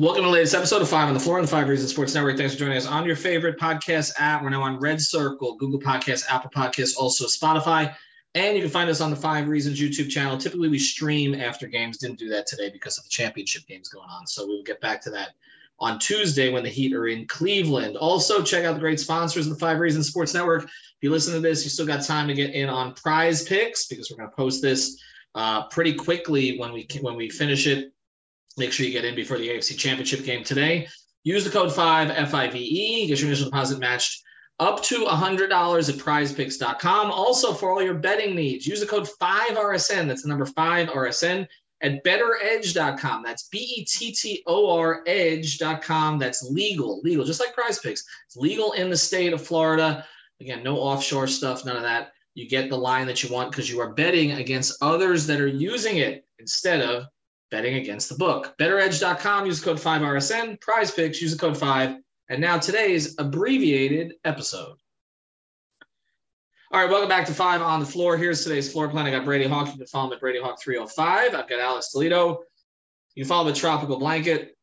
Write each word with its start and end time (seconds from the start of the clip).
Welcome 0.00 0.22
to 0.22 0.28
the 0.28 0.32
latest 0.32 0.54
episode 0.54 0.80
of 0.80 0.88
Five 0.88 1.08
on 1.08 1.12
the 1.12 1.20
Floor 1.20 1.36
on 1.36 1.42
the 1.42 1.48
Five 1.48 1.68
Reasons 1.68 1.90
Sports 1.90 2.14
Network. 2.14 2.38
Thanks 2.38 2.54
for 2.54 2.60
joining 2.60 2.78
us 2.78 2.86
on 2.86 3.04
your 3.04 3.16
favorite 3.16 3.58
podcast 3.58 4.12
app. 4.18 4.42
We're 4.42 4.48
now 4.48 4.62
on 4.62 4.80
Red 4.80 4.98
Circle, 4.98 5.56
Google 5.56 5.78
Podcasts, 5.78 6.24
Apple 6.26 6.48
Podcasts, 6.48 6.96
also 6.96 7.26
Spotify. 7.26 7.94
And 8.34 8.56
you 8.56 8.62
can 8.62 8.70
find 8.70 8.88
us 8.88 9.02
on 9.02 9.10
the 9.10 9.16
Five 9.16 9.46
Reasons 9.46 9.78
YouTube 9.78 10.08
channel. 10.08 10.38
Typically, 10.38 10.70
we 10.70 10.78
stream 10.78 11.34
after 11.34 11.66
games. 11.66 11.98
Didn't 11.98 12.18
do 12.18 12.30
that 12.30 12.46
today 12.46 12.70
because 12.70 12.96
of 12.96 13.04
the 13.04 13.10
championship 13.10 13.66
games 13.66 13.90
going 13.90 14.08
on. 14.08 14.26
So 14.26 14.46
we'll 14.46 14.62
get 14.62 14.80
back 14.80 15.02
to 15.02 15.10
that 15.10 15.32
on 15.78 15.98
Tuesday 15.98 16.50
when 16.50 16.62
the 16.62 16.70
Heat 16.70 16.94
are 16.94 17.08
in 17.08 17.26
Cleveland. 17.26 17.98
Also, 17.98 18.42
check 18.42 18.64
out 18.64 18.72
the 18.72 18.80
great 18.80 19.00
sponsors 19.00 19.48
of 19.48 19.52
the 19.52 19.58
Five 19.58 19.80
Reasons 19.80 20.08
Sports 20.08 20.32
Network. 20.32 20.62
If 20.64 20.96
you 21.02 21.10
listen 21.10 21.34
to 21.34 21.40
this, 21.40 21.62
you 21.62 21.68
still 21.68 21.84
got 21.84 22.02
time 22.02 22.26
to 22.26 22.32
get 22.32 22.54
in 22.54 22.70
on 22.70 22.94
Prize 22.94 23.44
Picks 23.44 23.86
because 23.86 24.10
we're 24.10 24.16
going 24.16 24.30
to 24.30 24.36
post 24.36 24.62
this 24.62 24.98
uh, 25.34 25.66
pretty 25.68 25.92
quickly 25.92 26.56
when 26.56 26.72
we 26.72 26.88
when 27.02 27.16
we 27.16 27.28
finish 27.28 27.66
it. 27.66 27.92
Make 28.56 28.72
sure 28.72 28.86
you 28.86 28.92
get 28.92 29.04
in 29.04 29.14
before 29.14 29.38
the 29.38 29.48
AFC 29.48 29.76
Championship 29.78 30.24
game 30.24 30.44
today. 30.44 30.88
Use 31.22 31.44
the 31.44 31.50
code 31.50 31.72
5 31.72 32.30
FIVE, 32.30 32.52
get 32.52 33.20
your 33.20 33.28
initial 33.28 33.46
deposit 33.46 33.78
matched 33.78 34.22
up 34.58 34.82
to 34.82 35.06
$100 35.06 35.40
at 35.48 35.94
prizepicks.com. 35.96 37.10
Also, 37.10 37.52
for 37.52 37.70
all 37.70 37.82
your 37.82 37.94
betting 37.94 38.34
needs, 38.34 38.66
use 38.66 38.80
the 38.80 38.86
code 38.86 39.08
5RSN. 39.20 40.06
That's 40.06 40.22
the 40.22 40.28
number 40.28 40.44
5RSN 40.44 41.46
at 41.82 42.04
bettoredge.com. 42.04 43.22
That's 43.22 43.48
B 43.48 43.58
E 43.58 43.84
T 43.84 44.12
T 44.12 44.42
O 44.46 44.70
R 44.78 45.02
edge.com. 45.06 46.18
That's 46.18 46.42
legal, 46.50 47.00
legal, 47.02 47.24
just 47.24 47.40
like 47.40 47.54
prize 47.54 47.78
picks. 47.78 48.04
It's 48.26 48.36
legal 48.36 48.72
in 48.72 48.90
the 48.90 48.96
state 48.96 49.32
of 49.32 49.44
Florida. 49.44 50.04
Again, 50.40 50.62
no 50.62 50.76
offshore 50.76 51.26
stuff, 51.26 51.64
none 51.64 51.76
of 51.76 51.82
that. 51.82 52.12
You 52.34 52.48
get 52.48 52.70
the 52.70 52.78
line 52.78 53.06
that 53.06 53.22
you 53.22 53.32
want 53.32 53.50
because 53.50 53.68
you 53.68 53.80
are 53.80 53.94
betting 53.94 54.32
against 54.32 54.82
others 54.82 55.26
that 55.26 55.40
are 55.40 55.46
using 55.46 55.96
it 55.96 56.24
instead 56.38 56.80
of 56.82 57.06
betting 57.50 57.74
against 57.74 58.08
the 58.08 58.14
book. 58.14 58.54
BettorEdge.com, 58.58 59.46
use 59.46 59.60
code 59.60 59.78
5RSN. 59.78 60.60
Prize 60.60 60.90
picks, 60.90 61.20
use 61.20 61.32
the 61.32 61.38
code 61.38 61.56
5. 61.56 61.96
And 62.28 62.40
now 62.40 62.58
today's 62.58 63.18
abbreviated 63.18 64.14
episode. 64.24 64.76
All 66.72 66.80
right, 66.80 66.88
welcome 66.88 67.08
back 67.08 67.26
to 67.26 67.34
Five 67.34 67.62
on 67.62 67.80
the 67.80 67.86
Floor. 67.86 68.16
Here's 68.16 68.44
today's 68.44 68.70
floor 68.70 68.88
plan. 68.88 69.04
I 69.04 69.10
got 69.10 69.24
Brady 69.24 69.48
Hawk. 69.48 69.66
You 69.66 69.76
can 69.76 69.86
follow 69.86 70.06
him 70.06 70.12
at 70.12 70.20
Brady 70.20 70.40
Hawk 70.40 70.62
305. 70.62 71.34
I've 71.34 71.48
got 71.48 71.58
Alex 71.58 71.90
Toledo. 71.90 72.44
You 73.16 73.24
can 73.24 73.28
follow 73.28 73.50
the 73.50 73.56
Tropical 73.56 73.98
Blanket. 73.98 74.56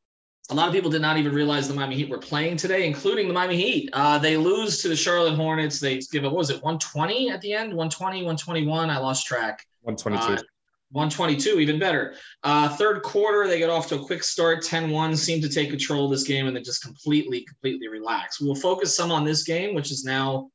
A 0.50 0.56
lot 0.56 0.69
of 0.69 0.74
people 0.74 0.90
did 0.90 1.02
not 1.02 1.18
even 1.18 1.34
realize 1.34 1.68
the 1.68 1.74
Miami 1.74 1.96
Heat 1.98 2.09
were 2.09 2.18
playing 2.18 2.56
today, 2.56 2.88
including 2.88 3.28
the 3.28 3.34
Miami 3.34 3.58
Heat. 3.58 3.90
Uh, 3.92 4.18
they 4.18 4.38
lose 4.38 4.81
to 4.81 4.88
the 4.88 4.96
Charlotte 4.96 5.36
Hornets. 5.36 5.81
They 5.81 6.00
give 6.00 6.24
up, 6.24 6.31
what 6.31 6.38
was 6.38 6.50
it, 6.50 6.64
120 6.64 7.30
at 7.30 7.42
the 7.42 7.52
end? 7.52 7.74
120, 7.74 8.19
121. 8.19 8.90
I 8.90 8.98
lost 9.00 9.28
track. 9.28 9.66
122. 9.81 10.42
Uh, 10.42 10.48
122, 10.92 11.59
even 11.59 11.80
better. 11.80 12.16
Uh, 12.44 12.70
third 12.70 13.03
quarter, 13.03 13.48
they 13.48 13.59
get 13.59 13.70
off 13.70 13.88
to 13.88 13.96
a 13.96 14.06
quick 14.06 14.24
start, 14.24 14.64
10 14.64 14.90
1, 14.90 15.16
seem 15.18 15.42
to 15.42 15.50
take 15.50 15.70
control 15.70 16.06
of 16.06 16.12
this 16.12 16.24
game 16.24 16.48
and 16.48 16.56
then 16.56 16.64
just 16.64 16.81
completely, 16.81 17.42
completely 17.42 17.88
relax. 17.88 18.40
We 18.40 18.48
will 18.48 18.56
focus 18.56 18.96
some 18.96 19.12
on 19.12 19.25
this 19.25 19.44
game, 19.44 19.75
which 19.75 19.92
is 19.92 20.06
now 20.06 20.50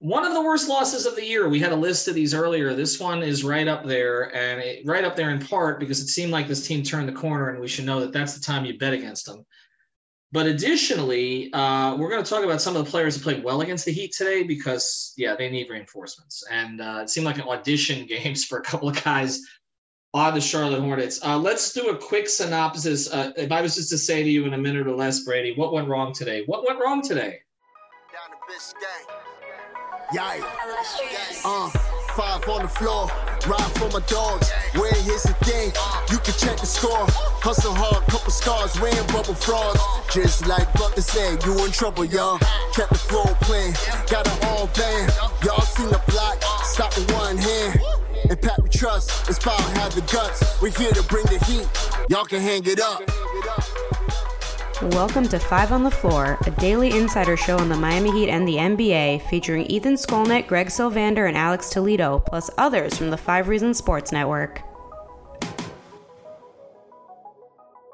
one 0.00 0.24
of 0.24 0.34
the 0.34 0.42
worst 0.42 0.68
losses 0.68 1.06
of 1.06 1.14
the 1.14 1.24
year. 1.24 1.48
We 1.48 1.60
had 1.60 1.72
a 1.72 1.76
list 1.76 2.08
of 2.08 2.14
these 2.14 2.34
earlier. 2.34 2.74
This 2.74 2.98
one 2.98 3.22
is 3.22 3.44
right 3.44 3.68
up 3.68 3.86
there, 3.86 4.34
and 4.34 4.60
it, 4.60 4.84
right 4.84 5.04
up 5.04 5.16
there 5.16 5.30
in 5.30 5.38
part 5.38 5.78
because 5.78 6.00
it 6.00 6.08
seemed 6.08 6.32
like 6.32 6.48
this 6.48 6.66
team 6.66 6.82
turned 6.82 7.08
the 7.08 7.12
corner, 7.12 7.50
and 7.50 7.60
we 7.60 7.68
should 7.68 7.86
know 7.86 8.00
that 8.00 8.12
that's 8.12 8.34
the 8.34 8.44
time 8.44 8.64
you 8.64 8.76
bet 8.76 8.92
against 8.92 9.26
them. 9.26 9.46
But 10.34 10.46
additionally, 10.46 11.52
uh, 11.52 11.94
we're 11.94 12.10
going 12.10 12.24
to 12.24 12.28
talk 12.28 12.42
about 12.42 12.60
some 12.60 12.74
of 12.74 12.84
the 12.84 12.90
players 12.90 13.14
who 13.14 13.22
played 13.22 13.44
well 13.44 13.60
against 13.60 13.84
the 13.84 13.92
Heat 13.92 14.10
today 14.10 14.42
because, 14.42 15.14
yeah, 15.16 15.36
they 15.36 15.48
need 15.48 15.70
reinforcements. 15.70 16.42
And 16.50 16.80
uh, 16.80 17.02
it 17.02 17.08
seemed 17.08 17.24
like 17.24 17.36
an 17.36 17.44
audition 17.44 18.04
games 18.08 18.44
for 18.44 18.58
a 18.58 18.62
couple 18.62 18.88
of 18.88 19.00
guys 19.04 19.40
on 20.12 20.34
the 20.34 20.40
Charlotte 20.40 20.80
Hornets. 20.80 21.24
Uh, 21.24 21.38
let's 21.38 21.72
do 21.72 21.90
a 21.90 21.96
quick 21.96 22.28
synopsis. 22.28 23.12
Uh, 23.12 23.30
if 23.36 23.52
I 23.52 23.62
was 23.62 23.76
just 23.76 23.90
to 23.90 23.98
say 23.98 24.24
to 24.24 24.28
you 24.28 24.44
in 24.44 24.54
a 24.54 24.58
minute 24.58 24.88
or 24.88 24.96
less, 24.96 25.20
Brady, 25.20 25.54
what 25.54 25.72
went 25.72 25.86
wrong 25.86 26.12
today? 26.12 26.42
What 26.46 26.66
went 26.66 26.80
wrong 26.80 27.00
today? 27.00 27.38
Down 28.12 28.30
the 28.32 28.52
Biscayne. 28.52 29.14
Yeah. 30.12 30.40
Uh, 31.44 31.93
five 32.14 32.48
on 32.48 32.62
the 32.62 32.68
floor, 32.68 33.10
ride 33.46 33.72
for 33.74 33.90
my 33.90 34.00
dogs. 34.06 34.50
Where 34.74 34.94
here's 35.02 35.24
the 35.24 35.34
thing, 35.42 35.72
you 36.10 36.18
can 36.18 36.34
check 36.34 36.58
the 36.58 36.66
score. 36.66 37.06
Hustle 37.42 37.74
hard, 37.74 38.06
couple 38.06 38.30
scars, 38.30 38.78
wearing 38.80 39.06
bubble 39.08 39.34
frogs. 39.34 39.80
Just 40.12 40.46
like 40.46 40.72
Butler 40.74 41.02
said, 41.02 41.44
you 41.44 41.64
in 41.64 41.72
trouble, 41.72 42.04
y'all. 42.04 42.38
Kept 42.72 42.90
the 42.90 42.98
floor 42.98 43.26
playing, 43.42 43.74
got 44.08 44.26
it 44.26 44.44
all 44.46 44.68
band. 44.68 45.12
Y'all 45.44 45.60
seen 45.62 45.88
the 45.90 46.00
block, 46.08 46.42
stop 46.64 46.94
with 46.96 47.10
one 47.12 47.36
hand. 47.36 47.80
And 48.30 48.40
Pat 48.40 48.62
we 48.62 48.68
trust, 48.68 49.28
it's 49.28 49.38
power 49.38 49.60
have 49.82 49.94
the 49.94 50.02
guts. 50.12 50.60
We're 50.62 50.70
here 50.70 50.92
to 50.92 51.02
bring 51.04 51.26
the 51.26 51.38
heat, 51.44 51.66
y'all 52.08 52.24
can 52.24 52.40
hang 52.40 52.62
it 52.66 52.80
up. 52.80 53.02
Welcome 54.82 55.28
to 55.28 55.38
Five 55.38 55.70
on 55.70 55.84
the 55.84 55.90
Floor, 55.90 56.36
a 56.46 56.50
daily 56.50 56.90
insider 56.98 57.36
show 57.36 57.56
on 57.56 57.68
the 57.68 57.76
Miami 57.76 58.10
Heat 58.10 58.28
and 58.28 58.46
the 58.46 58.56
NBA, 58.56 59.22
featuring 59.28 59.66
Ethan 59.66 59.94
Skolnick, 59.94 60.48
Greg 60.48 60.66
Sylvander, 60.66 61.28
and 61.28 61.36
Alex 61.36 61.70
Toledo, 61.70 62.18
plus 62.18 62.50
others 62.58 62.98
from 62.98 63.10
the 63.10 63.16
Five 63.16 63.46
Reasons 63.46 63.78
Sports 63.78 64.10
Network. 64.10 64.62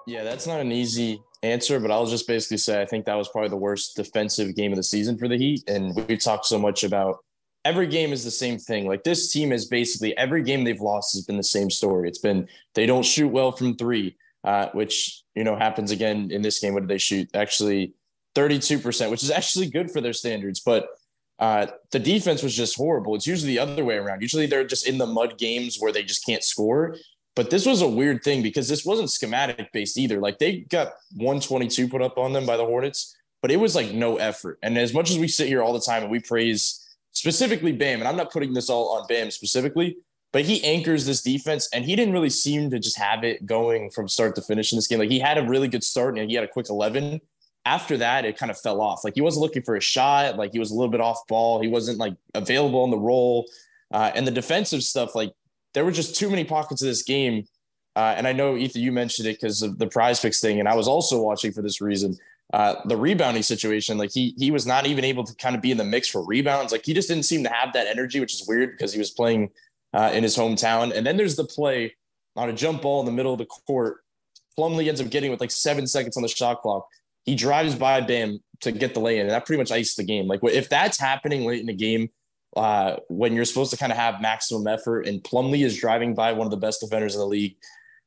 Yeah, 0.07 0.25
that's 0.25 0.47
not 0.47 0.61
an 0.61 0.73
easy 0.73 1.23
answer, 1.43 1.79
but 1.81 1.91
I'll 1.91 2.07
just 2.07 2.27
basically 2.27 2.57
say 2.57 2.81
I 2.81 2.87
think 2.87 3.05
that 3.05 3.15
was 3.15 3.29
probably 3.29 3.51
the 3.51 3.57
worst 3.57 3.95
defensive 3.95 4.57
game 4.57 4.73
of 4.73 4.77
the 4.77 4.83
season 4.83 5.19
for 5.19 5.29
the 5.29 5.37
Heat. 5.37 5.63
And 5.69 5.95
we 6.09 6.17
talked 6.17 6.47
so 6.47 6.59
much 6.59 6.83
about 6.83 7.19
every 7.67 7.89
game 7.89 8.11
is 8.11 8.25
the 8.25 8.31
same 8.31 8.59
thing. 8.59 8.89
Like 8.89 9.05
this 9.05 9.31
team 9.31 9.53
is 9.53 9.67
basically 9.67 10.17
every 10.17 10.43
game 10.43 10.65
they've 10.65 10.81
lost 10.81 11.13
has 11.13 11.27
been 11.27 11.37
the 11.37 11.43
same 11.43 11.71
story. 11.71 12.09
It's 12.09 12.19
been 12.19 12.49
they 12.75 12.87
don't 12.87 13.05
shoot 13.05 13.29
well 13.29 13.53
from 13.53 13.77
three, 13.77 14.17
uh, 14.45 14.69
which 14.73 15.23
you 15.35 15.45
know 15.45 15.57
happens 15.57 15.91
again 15.91 16.31
in 16.31 16.43
this 16.43 16.59
game. 16.59 16.75
What 16.75 16.81
did 16.81 16.89
they 16.89 16.99
shoot? 16.99 17.29
Actually, 17.35 17.95
thirty-two 18.35 18.79
percent, 18.79 19.11
which 19.11 19.23
is 19.23 19.31
actually 19.31 19.69
good 19.69 19.91
for 19.91 20.01
their 20.01 20.15
standards, 20.15 20.61
but. 20.61 20.89
Uh, 21.39 21.67
the 21.91 21.99
defense 21.99 22.43
was 22.43 22.55
just 22.55 22.77
horrible. 22.77 23.15
It's 23.15 23.27
usually 23.27 23.53
the 23.53 23.61
other 23.61 23.83
way 23.83 23.97
around. 23.97 24.21
Usually 24.21 24.45
they're 24.45 24.67
just 24.67 24.87
in 24.87 24.99
the 24.99 25.07
mud 25.07 25.39
games 25.39 25.79
where 25.81 25.91
they 25.91 26.03
just 26.03 26.27
can't 26.27 26.45
score. 26.45 26.99
But 27.37 27.49
this 27.49 27.65
was 27.65 27.81
a 27.81 27.89
weird 27.89 28.23
thing 28.23 28.43
because 28.43 28.69
this 28.69 28.85
wasn't 28.85 29.11
schematic 29.11 29.73
based 29.73 29.97
either. 29.97 30.21
Like 30.21 30.39
they 30.39 30.59
got 30.59 30.89
122 31.15 31.89
put 31.89 32.03
up 32.03 32.19
on 32.19 32.35
them 32.35 32.45
by 32.45 32.59
the 32.59 32.67
Hornets, 32.67 33.17
but 33.41 33.51
it 33.51 33.57
was 33.57 33.75
like 33.75 33.93
no 33.93 34.17
effort. 34.17 34.59
And 34.63 34.77
as 34.77 34.93
much 34.93 35.11
as 35.11 35.19
we 35.19 35.29
sit 35.29 35.49
here 35.49 35.63
all 35.63 35.73
the 35.73 35.81
time 35.81 36.03
and 36.03 36.11
we 36.11 36.21
praise 36.21 36.87
specifically 37.13 37.73
Bam, 37.73 38.01
and 38.01 38.09
I'm 38.09 38.17
not 38.17 38.33
putting 38.33 38.53
this 38.53 38.69
all 38.69 38.97
on 38.97 39.07
Bam 39.07 39.31
specifically, 39.31 39.97
but 40.33 40.45
he 40.45 40.63
anchors 40.65 41.07
this 41.07 41.23
defense 41.23 41.69
and 41.73 41.85
he 41.85 41.97
didn't 41.97 42.15
really 42.15 42.31
seem 42.31 42.71
to 42.71 42.79
just 42.79 42.97
have 42.99 43.25
it 43.25 43.47
going 43.47 43.91
from 43.91 44.09
start 44.09 44.35
to 44.37 44.43
finish 44.43 44.73
in 44.73 44.77
this 44.77 44.87
game. 44.87 44.99
Like 44.99 45.11
he 45.11 45.19
had 45.19 45.39
a 45.39 45.47
really 45.47 45.69
good 45.69 45.83
start 45.83 46.19
and 46.19 46.29
he 46.29 46.37
had 46.37 46.45
a 46.45 46.49
quick 46.49 46.69
11. 46.71 47.21
After 47.65 47.97
that, 47.99 48.25
it 48.25 48.39
kind 48.39 48.51
of 48.51 48.59
fell 48.59 48.81
off. 48.81 49.05
Like 49.05 49.15
he 49.15 49.21
wasn't 49.21 49.43
looking 49.43 49.63
for 49.63 49.77
a 49.77 49.81
shot. 49.81 50.37
Like 50.37 50.53
he 50.53 50.59
was 50.59 50.71
a 50.71 50.75
little 50.75 50.91
bit 50.91 51.01
off 51.01 51.27
ball. 51.27 51.61
He 51.61 51.69
wasn't 51.69 51.99
like 51.99 52.15
available 52.35 52.83
on 52.83 52.91
the 52.91 52.99
roll. 52.99 53.47
Uh, 53.93 54.13
and 54.15 54.27
the 54.27 54.31
defensive 54.31 54.83
stuff, 54.83 55.15
like 55.15 55.33
there 55.75 55.85
were 55.85 55.91
just 55.91 56.15
too 56.15 56.31
many 56.31 56.45
pockets 56.45 56.81
of 56.81 56.89
this 56.89 57.03
game. 57.03 57.47
Uh, 57.97 58.15
and 58.17 58.27
I 58.27 58.33
know, 58.33 58.57
Ethan, 58.57 58.83
you 58.83 58.93
mentioned 58.93 59.27
it 59.27 59.41
because 59.41 59.63
of 59.63 59.79
the 59.79 59.89
prize 59.89 60.21
picks 60.21 60.41
thing. 60.41 60.61
And 60.61 60.69
I 60.69 60.77
was 60.77 60.87
also 60.87 61.21
watching 61.21 61.53
for 61.53 61.61
this 61.61 61.81
reason. 61.81 62.17
Uh, 62.53 62.77
the 62.87 62.97
rebounding 62.97 63.45
situation, 63.45 63.97
like 63.97 64.11
he 64.11 64.35
he 64.37 64.51
was 64.51 64.67
not 64.67 64.85
even 64.85 65.05
able 65.05 65.23
to 65.23 65.33
kind 65.37 65.55
of 65.55 65.63
be 65.63 65.71
in 65.71 65.77
the 65.77 65.85
mix 65.85 66.09
for 66.09 66.25
rebounds. 66.25 66.73
Like 66.73 66.85
he 66.85 66.93
just 66.93 67.09
didn't 67.09 67.25
seem 67.25 67.45
to 67.45 67.49
have 67.49 67.73
that 67.75 67.87
energy, 67.87 68.19
which 68.19 68.35
is 68.35 68.45
weird 68.49 68.73
because 68.73 68.93
he 68.93 68.99
was 68.99 69.13
playing 69.13 69.51
uh, 69.93 70.11
in 70.13 70.23
his 70.23 70.37
hometown. 70.37 70.95
And 70.95 71.07
then 71.07 71.17
there's 71.17 71.37
the 71.37 71.45
play 71.45 71.95
on 72.37 72.49
a 72.49 72.53
jump 72.53 72.83
ball 72.83 73.01
in 73.01 73.07
the 73.07 73.13
middle 73.13 73.33
of 73.33 73.39
the 73.39 73.47
court. 73.47 73.99
Plumlee 74.59 74.89
ends 74.89 75.01
up 75.01 75.11
getting 75.11 75.31
with 75.31 75.41
like 75.41 75.51
seven 75.51 75.87
seconds 75.87 76.17
on 76.17 76.23
the 76.23 76.29
shot 76.29 76.61
clock. 76.63 76.87
He 77.25 77.35
drives 77.35 77.75
by 77.75 78.01
Bam 78.01 78.41
to 78.61 78.73
get 78.73 78.95
the 78.95 79.01
lay 79.01 79.19
in, 79.19 79.23
and 79.23 79.31
that 79.31 79.47
pretty 79.47 79.59
much 79.59 79.71
iced 79.71 79.97
the 79.97 80.05
game. 80.05 80.27
Like 80.27 80.41
if 80.43 80.69
that's 80.69 80.99
happening 80.99 81.45
late 81.45 81.61
in 81.61 81.67
the 81.67 81.75
game, 81.75 82.11
uh, 82.57 82.97
when 83.09 83.35
you're 83.35 83.45
supposed 83.45 83.71
to 83.71 83.77
kind 83.77 83.93
of 83.93 83.99
have 83.99 84.21
maximum 84.21 84.67
effort, 84.67 85.07
and 85.07 85.23
Plumlee 85.23 85.65
is 85.65 85.79
driving 85.79 86.15
by 86.15 86.33
one 86.33 86.47
of 86.47 86.51
the 86.51 86.57
best 86.57 86.81
defenders 86.81 87.15
in 87.15 87.21
the 87.21 87.27
league, 87.27 87.57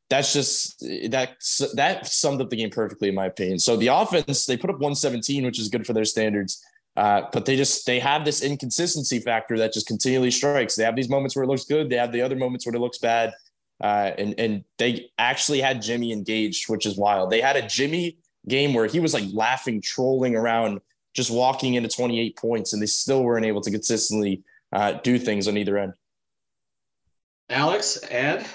that's 0.09 0.33
just 0.33 0.79
that 0.81 1.37
that 1.75 2.07
summed 2.07 2.41
up 2.41 2.49
the 2.49 2.55
game 2.55 2.69
perfectly 2.69 3.09
in 3.09 3.15
my 3.15 3.25
opinion. 3.25 3.59
So 3.59 3.77
the 3.77 3.87
offense 3.87 4.45
they 4.45 4.57
put 4.57 4.69
up 4.69 4.75
117, 4.75 5.45
which 5.45 5.59
is 5.59 5.69
good 5.69 5.87
for 5.87 5.93
their 5.93 6.05
standards. 6.05 6.63
Uh, 6.95 7.23
but 7.33 7.45
they 7.45 7.55
just 7.55 7.85
they 7.85 7.99
have 7.99 8.23
this 8.23 8.43
inconsistency 8.43 9.19
factor 9.19 9.57
that 9.57 9.73
just 9.73 9.87
continually 9.87 10.29
strikes. 10.29 10.75
They 10.75 10.83
have 10.83 10.95
these 10.95 11.09
moments 11.09 11.35
where 11.35 11.43
it 11.43 11.47
looks 11.47 11.65
good. 11.65 11.89
They 11.89 11.95
have 11.95 12.11
the 12.11 12.21
other 12.21 12.35
moments 12.35 12.65
where 12.65 12.75
it 12.75 12.79
looks 12.79 12.99
bad. 12.99 13.33
Uh, 13.81 14.11
and 14.17 14.35
and 14.39 14.63
they 14.77 15.09
actually 15.17 15.59
had 15.59 15.81
Jimmy 15.81 16.11
engaged, 16.11 16.69
which 16.69 16.85
is 16.85 16.97
wild. 16.97 17.31
They 17.31 17.41
had 17.41 17.55
a 17.55 17.67
Jimmy 17.67 18.17
game 18.47 18.73
where 18.73 18.85
he 18.85 18.99
was 18.99 19.13
like 19.13 19.25
laughing, 19.33 19.81
trolling 19.81 20.35
around, 20.35 20.81
just 21.13 21.31
walking 21.31 21.73
into 21.73 21.89
28 21.89 22.37
points, 22.37 22.73
and 22.73 22.81
they 22.81 22.87
still 22.87 23.23
weren't 23.23 23.45
able 23.45 23.61
to 23.61 23.71
consistently 23.71 24.43
uh, 24.71 24.93
do 25.03 25.17
things 25.17 25.47
on 25.47 25.57
either 25.57 25.77
end. 25.77 25.93
Alex, 27.49 27.99
Ed. 28.09 28.45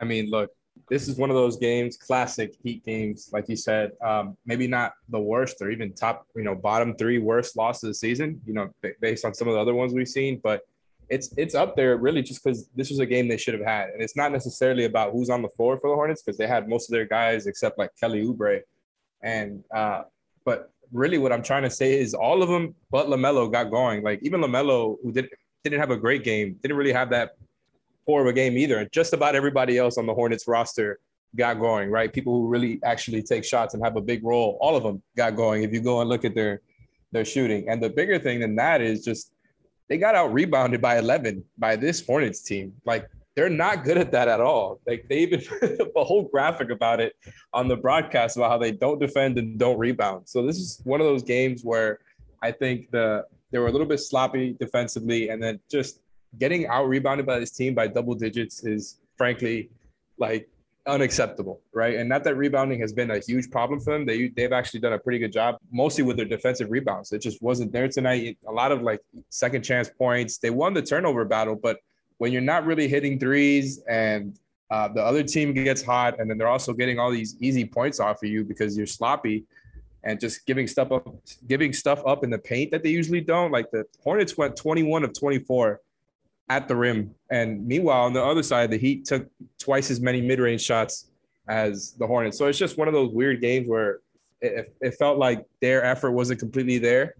I 0.00 0.04
mean, 0.04 0.30
look, 0.30 0.50
this 0.90 1.08
is 1.08 1.16
one 1.16 1.30
of 1.30 1.36
those 1.36 1.56
games, 1.56 1.96
classic 1.96 2.54
Heat 2.62 2.84
games, 2.84 3.30
like 3.32 3.48
you 3.48 3.56
said. 3.56 3.92
Um, 4.04 4.36
maybe 4.44 4.66
not 4.66 4.92
the 5.08 5.18
worst 5.18 5.56
or 5.60 5.70
even 5.70 5.92
top, 5.94 6.26
you 6.36 6.44
know, 6.44 6.54
bottom 6.54 6.94
three 6.96 7.18
worst 7.18 7.56
loss 7.56 7.82
of 7.82 7.88
the 7.88 7.94
season. 7.94 8.40
You 8.46 8.54
know, 8.54 8.70
based 9.00 9.24
on 9.24 9.34
some 9.34 9.48
of 9.48 9.54
the 9.54 9.60
other 9.60 9.74
ones 9.74 9.94
we've 9.94 10.08
seen, 10.08 10.40
but 10.42 10.62
it's 11.08 11.32
it's 11.36 11.54
up 11.54 11.76
there 11.76 11.96
really 11.96 12.22
just 12.22 12.42
because 12.42 12.68
this 12.74 12.90
was 12.90 12.98
a 12.98 13.06
game 13.06 13.28
they 13.28 13.36
should 13.36 13.54
have 13.54 13.64
had, 13.64 13.90
and 13.90 14.02
it's 14.02 14.16
not 14.16 14.32
necessarily 14.32 14.84
about 14.84 15.12
who's 15.12 15.30
on 15.30 15.42
the 15.42 15.48
floor 15.50 15.78
for 15.78 15.90
the 15.90 15.94
Hornets 15.94 16.22
because 16.22 16.38
they 16.38 16.46
had 16.46 16.68
most 16.68 16.88
of 16.88 16.92
their 16.92 17.06
guys 17.06 17.46
except 17.46 17.78
like 17.78 17.90
Kelly 17.98 18.24
Oubre, 18.24 18.60
and 19.22 19.62
uh, 19.74 20.02
but 20.44 20.70
really 20.92 21.18
what 21.18 21.32
I'm 21.32 21.42
trying 21.42 21.62
to 21.62 21.70
say 21.70 21.98
is 21.98 22.14
all 22.14 22.42
of 22.42 22.48
them 22.48 22.74
but 22.90 23.06
LaMelo 23.06 23.50
got 23.50 23.70
going. 23.70 24.02
Like 24.02 24.20
even 24.22 24.40
LaMelo, 24.40 24.96
who 25.02 25.12
didn't 25.12 25.32
didn't 25.64 25.80
have 25.80 25.90
a 25.90 25.96
great 25.96 26.24
game, 26.24 26.58
didn't 26.62 26.76
really 26.76 26.92
have 26.92 27.10
that 27.10 27.32
poor 28.06 28.22
of 28.22 28.26
a 28.26 28.32
game 28.32 28.56
either. 28.56 28.78
And 28.78 28.90
just 28.92 29.12
about 29.12 29.34
everybody 29.34 29.78
else 29.78 29.98
on 29.98 30.06
the 30.06 30.14
Hornets 30.14 30.46
roster 30.46 30.98
got 31.36 31.58
going, 31.58 31.90
right? 31.90 32.12
People 32.12 32.34
who 32.34 32.48
really 32.48 32.80
actually 32.84 33.22
take 33.22 33.44
shots 33.44 33.74
and 33.74 33.82
have 33.82 33.96
a 33.96 34.00
big 34.00 34.24
role, 34.24 34.58
all 34.60 34.76
of 34.76 34.82
them 34.82 35.02
got 35.16 35.36
going. 35.36 35.62
If 35.62 35.72
you 35.72 35.80
go 35.80 36.00
and 36.00 36.08
look 36.08 36.24
at 36.24 36.34
their 36.34 36.60
their 37.12 37.24
shooting, 37.24 37.68
and 37.68 37.82
the 37.82 37.90
bigger 37.90 38.18
thing 38.18 38.40
than 38.40 38.56
that 38.56 38.80
is 38.80 39.04
just 39.04 39.32
they 39.88 39.98
got 39.98 40.14
out 40.14 40.32
rebounded 40.32 40.80
by 40.80 40.98
11 40.98 41.44
by 41.58 41.76
this 41.76 42.04
Hornets 42.04 42.42
team. 42.42 42.72
Like 42.86 43.06
they're 43.34 43.50
not 43.50 43.84
good 43.84 43.98
at 43.98 44.12
that 44.12 44.28
at 44.28 44.40
all. 44.40 44.80
Like 44.86 45.06
they 45.08 45.18
even 45.18 45.40
put 45.60 45.80
up 45.80 45.88
a 45.96 46.04
whole 46.04 46.28
graphic 46.28 46.70
about 46.70 47.00
it 47.00 47.14
on 47.52 47.68
the 47.68 47.76
broadcast 47.76 48.36
about 48.36 48.50
how 48.50 48.58
they 48.58 48.72
don't 48.72 48.98
defend 48.98 49.38
and 49.38 49.58
don't 49.58 49.78
rebound. 49.78 50.28
So 50.28 50.46
this 50.46 50.56
is 50.56 50.80
one 50.84 51.00
of 51.00 51.06
those 51.06 51.22
games 51.22 51.62
where 51.62 51.98
I 52.42 52.52
think 52.52 52.90
the 52.90 53.26
they 53.50 53.58
were 53.58 53.68
a 53.68 53.70
little 53.70 53.86
bit 53.86 54.00
sloppy 54.00 54.56
defensively, 54.58 55.28
and 55.28 55.42
then 55.42 55.60
just 55.70 56.00
getting 56.38 56.66
out 56.66 56.88
rebounded 56.88 57.26
by 57.26 57.38
this 57.38 57.50
team 57.50 57.74
by 57.74 57.86
double 57.86 58.14
digits 58.14 58.64
is 58.64 58.98
frankly 59.16 59.70
like 60.18 60.48
unacceptable, 60.86 61.60
right? 61.72 61.96
And 61.96 62.08
not 62.08 62.24
that 62.24 62.36
rebounding 62.36 62.80
has 62.80 62.92
been 62.92 63.10
a 63.10 63.18
huge 63.18 63.50
problem 63.50 63.80
for 63.80 63.92
them. 63.92 64.04
They 64.04 64.28
they've 64.28 64.52
actually 64.52 64.80
done 64.80 64.94
a 64.94 64.98
pretty 64.98 65.18
good 65.18 65.32
job, 65.32 65.58
mostly 65.70 66.04
with 66.04 66.16
their 66.16 66.26
defensive 66.26 66.70
rebounds. 66.70 67.12
It 67.12 67.20
just 67.20 67.40
wasn't 67.42 67.72
there 67.72 67.88
tonight. 67.88 68.38
A 68.48 68.52
lot 68.52 68.72
of 68.72 68.82
like 68.82 69.00
second 69.28 69.62
chance 69.62 69.88
points. 69.88 70.38
They 70.38 70.50
won 70.50 70.74
the 70.74 70.82
turnover 70.82 71.24
battle, 71.24 71.56
but 71.56 71.78
when 72.18 72.32
you're 72.32 72.40
not 72.40 72.64
really 72.66 72.88
hitting 72.88 73.18
threes 73.18 73.80
and 73.88 74.38
uh, 74.70 74.88
the 74.88 75.02
other 75.02 75.22
team 75.22 75.52
gets 75.52 75.82
hot, 75.82 76.18
and 76.18 76.30
then 76.30 76.38
they're 76.38 76.48
also 76.48 76.72
getting 76.72 76.98
all 76.98 77.10
these 77.10 77.36
easy 77.40 77.64
points 77.64 78.00
off 78.00 78.22
of 78.22 78.30
you 78.30 78.42
because 78.42 78.74
you're 78.76 78.86
sloppy 78.86 79.44
and 80.02 80.18
just 80.18 80.46
giving 80.46 80.66
stuff 80.66 80.90
up, 80.90 81.06
giving 81.46 81.72
stuff 81.72 82.02
up 82.06 82.24
in 82.24 82.30
the 82.30 82.38
paint 82.38 82.70
that 82.70 82.82
they 82.82 82.88
usually 82.88 83.20
don't. 83.20 83.52
Like 83.52 83.70
the 83.70 83.84
Hornets 84.02 84.36
went 84.36 84.56
21 84.56 85.04
of 85.04 85.12
24 85.12 85.80
at 86.52 86.68
the 86.68 86.76
rim. 86.76 87.14
And 87.30 87.66
meanwhile, 87.66 88.02
on 88.02 88.12
the 88.12 88.22
other 88.22 88.42
side, 88.42 88.70
the 88.70 88.76
Heat 88.76 89.06
took 89.06 89.26
twice 89.58 89.90
as 89.90 90.00
many 90.00 90.20
mid 90.20 90.38
range 90.38 90.60
shots 90.60 91.10
as 91.48 91.94
the 91.98 92.06
Hornets. 92.06 92.36
So 92.36 92.46
it's 92.46 92.58
just 92.58 92.76
one 92.76 92.88
of 92.88 92.94
those 92.94 93.10
weird 93.10 93.40
games 93.40 93.66
where 93.66 94.00
it, 94.42 94.74
it, 94.80 94.92
felt 94.92 95.18
like 95.18 95.46
their 95.60 95.82
effort 95.82 96.12
wasn't 96.12 96.40
completely 96.40 96.78
there. 96.78 97.14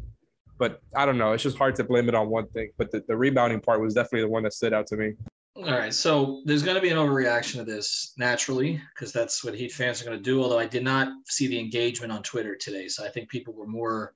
But 0.59 0.81
I 0.95 1.07
don't 1.07 1.17
know. 1.17 1.33
It's 1.33 1.43
just 1.43 1.57
hard 1.57 1.75
to 1.77 1.85
blame 1.85 2.09
it 2.09 2.15
on 2.15 2.29
one 2.29 2.47
thing. 2.49 2.71
But 2.77 2.91
the, 2.91 3.03
the 3.09 3.17
rebounding 3.17 3.61
part 3.61 3.81
was 3.81 3.95
definitely 3.95 4.23
the 4.23 4.29
one 4.29 4.43
that 4.43 4.53
stood 4.53 4.75
out 4.75 4.87
to 4.89 4.97
me. 4.97 5.15
All 5.57 5.65
right. 5.65 5.95
So 5.95 6.43
there's 6.45 6.63
going 6.63 6.77
to 6.77 6.83
be 6.83 6.91
an 6.91 6.99
overreaction 6.99 7.55
to 7.55 7.65
this 7.65 8.13
naturally, 8.19 8.81
because 8.95 9.13
that's 9.13 9.43
what 9.43 9.55
Heat 9.55 9.73
fans 9.73 10.03
are 10.03 10.05
going 10.05 10.19
to 10.19 10.23
do. 10.23 10.43
Although 10.43 10.59
I 10.59 10.67
did 10.67 10.85
not 10.85 11.09
see 11.27 11.47
the 11.47 11.59
engagement 11.59 12.13
on 12.13 12.23
Twitter 12.23 12.55
today. 12.55 12.87
So 12.89 13.05
I 13.05 13.09
think 13.09 13.31
people 13.31 13.55
were 13.55 13.67
more 13.67 14.15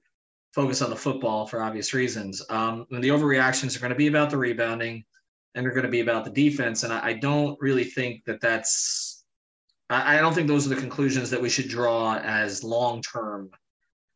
focus 0.57 0.81
on 0.81 0.89
the 0.89 0.97
football 0.97 1.47
for 1.47 1.63
obvious 1.63 1.93
reasons. 1.93 2.43
Um, 2.49 2.87
and 2.91 3.05
the 3.05 3.11
overreactions 3.11 3.77
are 3.77 3.81
going 3.81 3.91
to 3.91 3.97
be 3.97 4.07
about 4.07 4.31
the 4.31 4.39
rebounding 4.39 5.05
and 5.55 5.65
they're 5.65 5.75
going 5.75 5.85
to 5.85 5.91
be 5.91 6.01
about 6.01 6.25
the 6.25 6.31
defense. 6.31 6.83
And 6.83 6.95
I, 6.95 7.09
I 7.09 7.13
don't 7.13 7.59
really 7.61 7.85
think 7.85 8.25
that 8.25 8.41
that's, 8.41 9.25
I, 9.91 10.17
I, 10.17 10.21
don't 10.23 10.35
think 10.35 10.49
those 10.49 10.65
are 10.65 10.75
the 10.75 10.81
conclusions 10.81 11.29
that 11.29 11.43
we 11.43 11.51
should 11.51 11.69
draw 11.69 12.17
as 12.17 12.65
long 12.65 13.03
term 13.03 13.51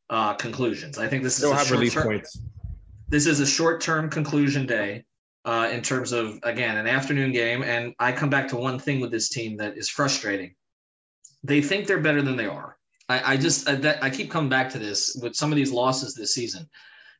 uh, 0.08 0.32
conclusions. 0.32 0.96
I 0.96 1.08
think 1.08 1.22
this 1.22 1.36
is, 1.38 1.44
a 1.44 1.64
short 1.64 1.92
term, 1.92 2.22
this 3.08 3.26
is 3.26 3.40
a 3.40 3.46
short 3.46 3.82
term 3.82 4.08
conclusion 4.08 4.66
day. 4.66 5.04
Uh, 5.46 5.70
in 5.72 5.80
terms 5.80 6.12
of 6.12 6.38
again 6.42 6.76
an 6.76 6.86
afternoon 6.86 7.32
game, 7.32 7.62
and 7.62 7.94
I 7.98 8.12
come 8.12 8.28
back 8.28 8.48
to 8.48 8.56
one 8.56 8.78
thing 8.78 9.00
with 9.00 9.10
this 9.10 9.30
team 9.30 9.56
that 9.56 9.78
is 9.78 9.88
frustrating. 9.88 10.54
They 11.42 11.62
think 11.62 11.86
they're 11.86 11.98
better 11.98 12.20
than 12.20 12.36
they 12.36 12.44
are. 12.44 12.76
I, 13.10 13.32
I 13.32 13.36
just 13.36 13.68
I, 13.68 13.74
that, 13.74 14.02
I 14.02 14.08
keep 14.08 14.30
coming 14.30 14.48
back 14.48 14.70
to 14.70 14.78
this 14.78 15.16
with 15.20 15.34
some 15.34 15.50
of 15.50 15.56
these 15.56 15.72
losses 15.72 16.14
this 16.14 16.32
season. 16.32 16.68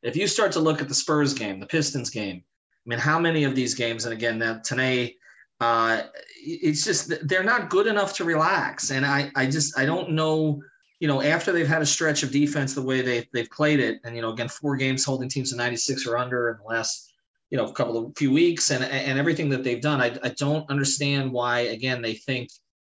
If 0.03 0.17
you 0.17 0.29
start 0.29 0.53
to 0.53 0.61
look 0.61 0.81
at 0.81 0.89
the 0.89 0.95
Spurs 0.95 1.35
game, 1.35 1.59
the 1.59 1.67
Pistons 1.67 2.11
game, 2.11 2.45
I 2.87 2.89
mean, 2.89 3.01
how 3.01 3.19
many 3.19 3.43
of 3.43 3.57
these 3.57 3.75
games? 3.75 4.05
And 4.05 4.15
again, 4.15 4.39
that 4.39 4.63
today, 4.63 5.17
uh, 5.61 6.03
it's 6.43 6.85
just 6.85 7.13
they're 7.29 7.43
not 7.43 7.71
good 7.71 7.89
enough 7.89 8.15
to 8.15 8.25
relax. 8.25 8.93
And 8.93 9.05
I 9.05 9.33
I 9.35 9.47
just 9.47 9.77
I 9.77 9.85
don't 9.85 10.13
know. 10.13 10.63
You 11.01 11.09
know, 11.09 11.23
after 11.23 11.51
they've 11.51 11.67
had 11.67 11.83
a 11.83 11.87
stretch 11.87 12.23
of 12.23 12.31
defense 12.31 12.75
the 12.75 12.83
way 12.83 13.01
they 13.01 13.27
they've 13.33 13.51
played 13.51 13.81
it, 13.81 14.01
and 14.05 14.15
you 14.15 14.23
know, 14.23 14.31
again, 14.31 14.49
four 14.49 14.77
games 14.77 15.05
holding 15.05 15.29
teams 15.29 15.51
to 15.51 15.57
96 15.57 16.07
or 16.07 16.17
under 16.19 16.51
in 16.51 16.57
the 16.59 16.65
last 16.65 17.13
you 17.51 17.59
know 17.59 17.73
couple 17.73 17.99
of 17.99 18.17
few 18.17 18.31
weeks, 18.31 18.71
and 18.71 18.85
and 18.85 19.19
everything 19.19 19.49
that 19.49 19.65
they've 19.65 19.81
done, 19.81 20.01
I 20.01 20.17
I 20.23 20.29
don't 20.39 20.71
understand 20.71 21.33
why 21.33 21.61
again 21.61 22.01
they 22.01 22.15
think 22.15 22.51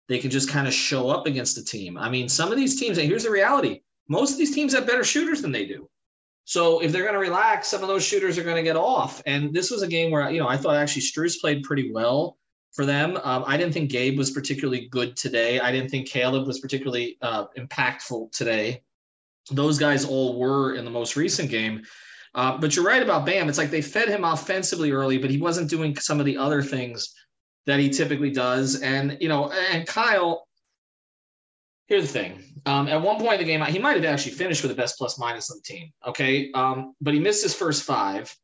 they 0.09 0.19
can 0.19 0.31
just 0.31 0.51
kind 0.51 0.67
of 0.67 0.75
show 0.75 1.09
up 1.09 1.27
against 1.27 1.57
the 1.57 1.63
team. 1.63 1.97
I 1.97 2.09
mean, 2.09 2.29
some 2.29 2.51
of 2.51 2.57
these 2.57 2.79
teams, 2.79 2.99
and 2.99 3.09
here's 3.09 3.25
the 3.25 3.31
reality 3.31 3.81
most 4.09 4.33
of 4.33 4.39
these 4.39 4.55
teams 4.55 4.75
have 4.75 4.87
better 4.87 5.05
shooters 5.05 5.41
than 5.41 5.53
they 5.53 5.65
do. 5.67 5.89
So 6.45 6.81
if 6.81 6.93
they're 6.93 7.05
going 7.05 7.15
to 7.15 7.21
relax, 7.21 7.69
some 7.69 7.81
of 7.81 7.89
those 7.89 8.05
shooters 8.05 8.37
are 8.37 8.45
going 8.45 8.57
to 8.57 8.63
get 8.63 8.77
off. 8.77 9.23
And 9.25 9.55
this 9.55 9.71
was 9.71 9.83
a 9.83 9.89
game 9.89 10.11
where, 10.11 10.31
you 10.31 10.41
know, 10.41 10.49
I 10.49 10.59
thought 10.59 10.77
actually 10.77 11.03
Strus 11.03 11.41
played 11.41 11.63
pretty 11.63 11.91
well 11.91 12.37
for 12.73 12.85
them. 12.85 13.17
Um, 13.23 13.45
I 13.47 13.57
didn't 13.57 13.73
think 13.73 13.91
Gabe 13.91 14.19
was 14.19 14.31
particularly 14.31 14.89
good 14.91 15.17
today. 15.17 15.59
I 15.59 15.73
didn't 15.73 15.91
think 15.91 16.07
Caleb 16.07 16.47
was 16.47 16.61
particularly 16.61 17.17
uh, 17.23 17.47
impactful 17.57 18.33
today. 18.33 18.83
Those 19.51 19.79
guys 19.79 20.05
all 20.05 20.39
were 20.39 20.75
in 20.75 20.85
the 20.85 20.91
most 20.91 21.17
recent 21.17 21.51
game. 21.51 21.83
Uh, 22.35 22.59
but 22.59 22.75
you're 22.75 22.85
right 22.85 23.03
about 23.03 23.25
Bam. 23.25 23.49
It's 23.49 23.59
like 23.59 23.71
they 23.71 23.83
fed 23.83 24.09
him 24.09 24.25
offensively 24.25 24.91
early, 24.91 25.19
but 25.19 25.31
he 25.31 25.39
wasn't 25.39 25.71
doing 25.71 25.97
some 25.97 26.19
of 26.19 26.27
the 26.27 26.37
other 26.37 26.63
things 26.63 27.15
that 27.67 27.81
he 27.81 27.91
typically 27.91 28.31
does. 28.31 28.81
And, 28.81 29.19
you 29.21 29.29
know, 29.29 29.51
and 29.51 29.87
Kyle, 29.87 30.47
here's 31.87 32.03
the 32.03 32.09
thing. 32.09 32.43
Um, 32.67 32.89
at 32.89 33.01
one 33.01 33.19
point 33.19 33.41
in 33.41 33.47
the 33.47 33.53
game, 33.53 33.65
he 33.67 33.79
might 33.79 33.97
have 33.97 34.05
actually 34.05 34.33
finished 34.33 34.63
with 34.63 34.71
the 34.71 34.77
best 34.77 34.99
plus 34.99 35.19
minus 35.19 35.51
on 35.51 35.59
the 35.59 35.63
team. 35.63 35.91
Okay. 36.07 36.51
Um, 36.53 36.95
but 37.01 37.15
he 37.15 37.21
missed 37.21 37.43
his 37.43 37.55
first 37.55 37.83
five. 37.85 38.35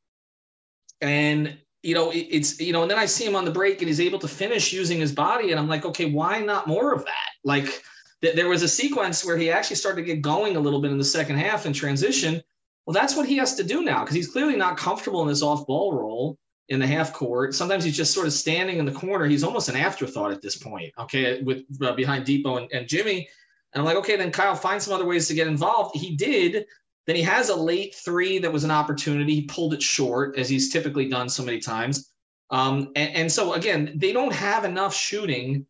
And, 1.01 1.59
you 1.83 1.95
know, 1.95 2.11
it, 2.11 2.27
it's, 2.31 2.61
you 2.61 2.73
know, 2.73 2.83
and 2.83 2.91
then 2.91 2.99
I 2.99 3.07
see 3.07 3.25
him 3.25 3.37
on 3.37 3.45
the 3.45 3.51
break 3.51 3.79
and 3.81 3.89
he's 3.89 4.01
able 4.01 4.19
to 4.21 4.29
finish 4.29 4.73
using 4.73 4.99
his 4.99 5.13
body. 5.13 5.51
And 5.51 5.61
I'm 5.61 5.69
like, 5.69 5.85
okay, 5.85 6.11
why 6.11 6.41
not 6.41 6.67
more 6.67 6.93
of 6.93 7.05
that? 7.05 7.31
Like, 7.45 7.83
th- 8.23 8.37
there 8.37 8.49
was 8.49 8.63
a 8.63 8.69
sequence 8.69 9.25
where 9.25 9.37
he 9.37 9.51
actually 9.51 9.77
started 9.77 10.03
to 10.03 10.07
get 10.07 10.21
going 10.21 10.57
a 10.57 10.61
little 10.61 10.81
bit 10.81 10.91
in 10.91 10.99
the 10.99 11.05
second 11.05 11.37
half 11.37 11.67
in 11.67 11.73
transition. 11.73 12.43
Well, 12.87 12.95
that's 12.95 13.17
what 13.17 13.27
he 13.27 13.37
has 13.37 13.55
to 13.57 13.65
do 13.65 13.83
now 13.83 14.01
because 14.01 14.17
he's 14.17 14.31
clearly 14.31 14.57
not 14.57 14.77
comfortable 14.77 15.23
in 15.23 15.29
this 15.29 15.43
off 15.43 15.67
ball 15.67 15.95
role 15.95 16.39
in 16.71 16.79
the 16.79 16.87
half 16.87 17.13
court. 17.13 17.55
Sometimes 17.55 17.85
he's 17.85 17.97
just 17.97 18.15
sort 18.15 18.27
of 18.27 18.33
standing 18.33 18.79
in 18.79 18.85
the 18.85 18.93
corner. 18.93 19.27
He's 19.27 19.45
almost 19.45 19.69
an 19.69 19.77
afterthought 19.77 20.33
at 20.33 20.41
this 20.41 20.57
point. 20.57 20.93
Okay, 20.99 21.43
with 21.43 21.65
uh, 21.83 21.93
behind 21.93 22.25
Depot 22.25 22.57
and, 22.57 22.73
and 22.73 22.89
Jimmy. 22.89 23.29
And 23.73 23.81
I'm 23.81 23.85
like, 23.85 23.97
okay, 23.97 24.17
then 24.17 24.31
Kyle, 24.31 24.55
find 24.55 24.81
some 24.81 24.95
other 24.95 25.05
ways 25.05 25.29
to 25.29 25.35
get 25.35 25.47
involved. 25.47 25.97
He 25.97 26.17
did. 26.17 26.67
Then 27.07 27.17
he 27.17 27.23
has 27.23 27.49
a 27.49 27.57
late 27.57 27.95
three 27.95 28.39
that 28.39 28.53
was 28.53 28.65
an 28.65 28.71
opportunity. 28.71 29.35
He 29.35 29.43
pulled 29.43 29.75
it 29.75 29.83
short, 29.83 30.39
as 30.39 30.49
he's 30.49 30.73
typically 30.73 31.09
done 31.09 31.29
so 31.29 31.43
many 31.43 31.59
times. 31.59 32.11
Um, 32.51 32.93
and, 32.97 33.15
and 33.15 33.33
so 33.33 33.53
again, 33.55 33.93
they 33.97 34.13
don't 34.13 34.33
have 34.33 34.65
enough 34.65 34.95
shooting 34.95 35.67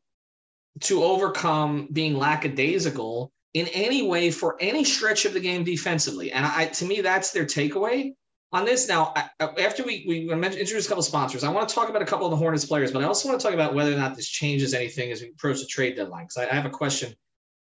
to 0.80 1.02
overcome 1.02 1.88
being 1.92 2.16
lackadaisical 2.16 3.32
in 3.54 3.68
any 3.68 4.02
way 4.02 4.30
for 4.30 4.56
any 4.60 4.84
stretch 4.84 5.24
of 5.24 5.34
the 5.34 5.40
game 5.40 5.64
defensively. 5.64 6.32
And 6.32 6.44
I, 6.46 6.66
to 6.66 6.84
me, 6.84 7.00
that's 7.00 7.32
their 7.32 7.44
takeaway 7.44 8.14
on 8.52 8.64
this 8.64 8.88
now, 8.88 9.14
after 9.40 9.84
we 9.84 10.04
we 10.08 10.32
introduce 10.32 10.86
a 10.86 10.88
couple 10.88 11.00
of 11.00 11.06
sponsors, 11.06 11.44
I 11.44 11.50
want 11.50 11.68
to 11.68 11.74
talk 11.74 11.88
about 11.88 12.02
a 12.02 12.04
couple 12.06 12.26
of 12.26 12.30
the 12.30 12.36
Hornets 12.36 12.64
players, 12.64 12.90
but 12.90 13.02
I 13.02 13.06
also 13.06 13.28
want 13.28 13.40
to 13.40 13.44
talk 13.46 13.54
about 13.54 13.74
whether 13.74 13.92
or 13.92 13.96
not 13.96 14.16
this 14.16 14.28
changes 14.28 14.74
anything 14.74 15.12
as 15.12 15.20
we 15.20 15.28
approach 15.28 15.60
the 15.60 15.66
trade 15.66 15.94
deadline. 15.96 16.24
Because 16.24 16.38
I, 16.38 16.50
I, 16.50 16.54
have 16.54 16.66
a 16.66 16.70
question 16.70 17.14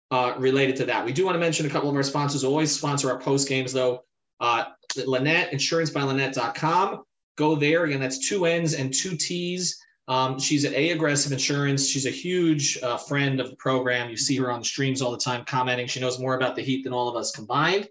uh, 0.09 0.33
related 0.39 0.75
to 0.77 0.85
that. 0.85 1.05
We 1.05 1.13
do 1.13 1.25
want 1.25 1.35
to 1.35 1.39
mention 1.39 1.67
a 1.67 1.69
couple 1.69 1.89
of 1.89 1.95
our 1.95 2.01
sponsors. 2.01 2.43
Always 2.43 2.75
sponsor 2.75 3.11
our 3.11 3.19
post 3.19 3.47
games 3.47 3.71
though. 3.71 4.03
Uh, 4.39 4.65
Lynette, 5.05 5.51
insurancebylynette.com. 5.51 7.03
Go 7.37 7.55
there 7.55 7.83
again. 7.83 7.99
That's 7.99 8.27
two 8.27 8.45
N's 8.45 8.73
and 8.73 8.91
two 8.91 9.15
T's. 9.15 9.79
Um, 10.07 10.39
she's 10.39 10.65
at 10.65 10.73
A 10.73 10.89
Aggressive 10.89 11.31
Insurance. 11.31 11.87
She's 11.87 12.07
a 12.07 12.11
huge 12.11 12.79
uh, 12.81 12.97
friend 12.97 13.39
of 13.39 13.51
the 13.51 13.55
program. 13.57 14.09
You 14.09 14.17
see 14.17 14.35
her 14.37 14.51
on 14.51 14.59
the 14.59 14.65
streams 14.65 15.03
all 15.03 15.11
the 15.11 15.19
time 15.19 15.45
commenting. 15.45 15.85
She 15.85 15.99
knows 15.99 16.19
more 16.19 16.33
about 16.33 16.55
the 16.55 16.63
Heat 16.63 16.83
than 16.83 16.93
all 16.93 17.07
of 17.07 17.15
us 17.15 17.31
combined. 17.31 17.87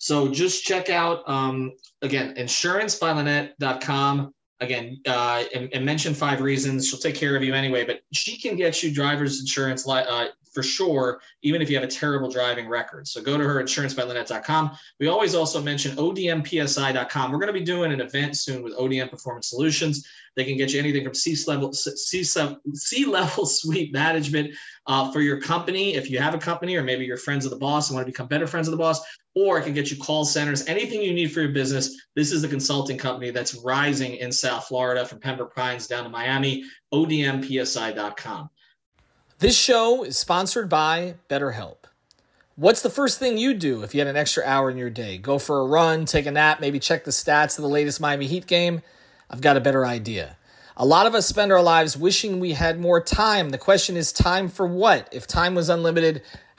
So 0.00 0.28
just 0.28 0.64
check 0.64 0.88
out, 0.88 1.28
um, 1.28 1.72
again, 2.00 2.34
insurancebylynette.com. 2.36 4.34
Again, 4.62 5.00
uh, 5.06 5.44
and, 5.54 5.68
and, 5.72 5.86
mention 5.86 6.12
five 6.12 6.42
reasons. 6.42 6.88
She'll 6.88 6.98
take 6.98 7.14
care 7.14 7.34
of 7.34 7.42
you 7.42 7.54
anyway, 7.54 7.84
but 7.84 8.00
she 8.12 8.38
can 8.38 8.56
get 8.56 8.82
you 8.82 8.92
driver's 8.92 9.40
insurance 9.40 9.88
uh, 9.88 10.26
for 10.52 10.62
sure, 10.62 11.20
even 11.42 11.62
if 11.62 11.70
you 11.70 11.76
have 11.76 11.84
a 11.84 11.90
terrible 11.90 12.30
driving 12.30 12.68
record. 12.68 13.06
So 13.08 13.22
go 13.22 13.38
to 13.38 13.44
her, 13.44 13.62
insurancebylynette.com. 13.62 14.72
We 14.98 15.08
always 15.08 15.34
also 15.34 15.62
mention 15.62 15.96
odmpsi.com. 15.96 17.32
We're 17.32 17.38
going 17.38 17.52
to 17.52 17.58
be 17.58 17.64
doing 17.64 17.92
an 17.92 18.00
event 18.00 18.36
soon 18.36 18.62
with 18.62 18.76
ODM 18.76 19.10
Performance 19.10 19.48
Solutions. 19.48 20.06
They 20.36 20.44
can 20.44 20.56
get 20.56 20.72
you 20.72 20.78
anything 20.78 21.04
from 21.04 21.14
C 21.14 21.36
level 21.46 21.72
C, 21.72 22.24
C 22.24 23.04
level 23.04 23.46
suite 23.46 23.92
management 23.92 24.54
uh, 24.86 25.10
for 25.10 25.20
your 25.20 25.40
company. 25.40 25.94
If 25.94 26.10
you 26.10 26.18
have 26.18 26.34
a 26.34 26.38
company, 26.38 26.76
or 26.76 26.82
maybe 26.82 27.04
you're 27.04 27.16
friends 27.16 27.44
of 27.44 27.50
the 27.50 27.58
boss 27.58 27.88
and 27.88 27.96
want 27.96 28.06
to 28.06 28.12
become 28.12 28.28
better 28.28 28.46
friends 28.46 28.68
of 28.68 28.72
the 28.72 28.78
boss, 28.78 29.00
or 29.34 29.58
I 29.58 29.62
can 29.62 29.74
get 29.74 29.90
you 29.90 29.96
call 29.96 30.24
centers, 30.24 30.66
anything 30.66 31.02
you 31.02 31.12
need 31.12 31.32
for 31.32 31.40
your 31.40 31.52
business. 31.52 32.02
This 32.16 32.32
is 32.32 32.42
the 32.42 32.48
consulting 32.48 32.98
company 32.98 33.30
that's 33.30 33.54
rising 33.64 34.16
in 34.16 34.32
South 34.32 34.66
Florida 34.66 35.06
from 35.06 35.20
Pembroke 35.20 35.54
Pines 35.54 35.86
down 35.86 36.04
to 36.04 36.10
Miami. 36.10 36.64
ODMPSI.com. 36.92 38.50
This 39.38 39.56
show 39.56 40.04
is 40.04 40.18
sponsored 40.18 40.68
by 40.68 41.14
BetterHelp. 41.28 41.76
What's 42.56 42.82
the 42.82 42.90
first 42.90 43.18
thing 43.18 43.38
you 43.38 43.54
do 43.54 43.82
if 43.82 43.94
you 43.94 44.00
had 44.00 44.08
an 44.08 44.16
extra 44.16 44.44
hour 44.44 44.70
in 44.70 44.76
your 44.76 44.90
day? 44.90 45.16
Go 45.16 45.38
for 45.38 45.60
a 45.60 45.66
run, 45.66 46.04
take 46.04 46.26
a 46.26 46.30
nap, 46.30 46.60
maybe 46.60 46.78
check 46.78 47.04
the 47.04 47.10
stats 47.10 47.56
of 47.56 47.62
the 47.62 47.70
latest 47.70 48.02
Miami 48.02 48.26
Heat 48.26 48.46
game? 48.46 48.82
I've 49.30 49.40
got 49.40 49.56
a 49.56 49.60
better 49.60 49.86
idea. 49.86 50.36
A 50.76 50.84
lot 50.84 51.06
of 51.06 51.14
us 51.14 51.26
spend 51.26 51.52
our 51.52 51.62
lives 51.62 51.96
wishing 51.96 52.40
we 52.40 52.52
had 52.52 52.80
more 52.80 53.00
time. 53.00 53.50
The 53.50 53.58
question 53.58 53.96
is, 53.96 54.12
time 54.12 54.48
for 54.48 54.66
what? 54.66 55.08
If 55.12 55.26
time 55.26 55.54
was 55.54 55.68
unlimited, 55.68 56.22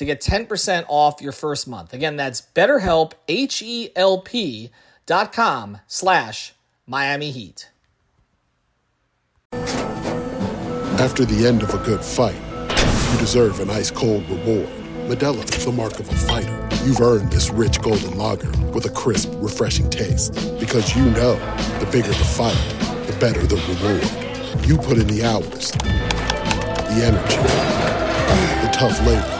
to 0.00 0.06
get 0.06 0.22
10% 0.22 0.86
off 0.88 1.20
your 1.20 1.30
first 1.30 1.68
month. 1.68 1.92
Again, 1.92 2.16
that's 2.16 2.40
betterhelp, 2.40 3.12
H-E-L-P 3.28 4.70
dot 5.04 5.30
com 5.30 5.78
slash 5.86 6.54
Miami 6.86 7.30
Heat. 7.30 7.68
After 9.52 11.26
the 11.26 11.46
end 11.46 11.62
of 11.62 11.74
a 11.74 11.84
good 11.84 12.02
fight, 12.02 12.40
you 13.12 13.18
deserve 13.18 13.60
an 13.60 13.68
ice-cold 13.68 14.26
reward. 14.30 14.70
Modelo 15.06 15.44
is 15.54 15.66
the 15.66 15.72
mark 15.72 16.00
of 16.00 16.08
a 16.08 16.16
fighter 16.16 16.68
you've 16.86 17.02
earned 17.02 17.30
this 17.30 17.50
rich 17.50 17.78
golden 17.82 18.16
lager 18.16 18.50
with 18.72 18.86
a 18.86 18.90
crisp, 18.90 19.30
refreshing 19.34 19.90
taste. 19.90 20.32
Because 20.58 20.96
you 20.96 21.04
know 21.10 21.34
the 21.78 21.88
bigger 21.92 22.08
the 22.08 22.14
fight, 22.14 22.56
the 23.06 23.12
better 23.20 23.46
the 23.46 23.56
reward. 23.68 24.66
You 24.66 24.78
put 24.78 24.96
in 24.96 25.06
the 25.08 25.24
hours, 25.24 25.72
the 26.88 27.04
energy, 27.04 27.36
the 28.64 28.70
tough 28.72 28.98
labor. 29.06 29.39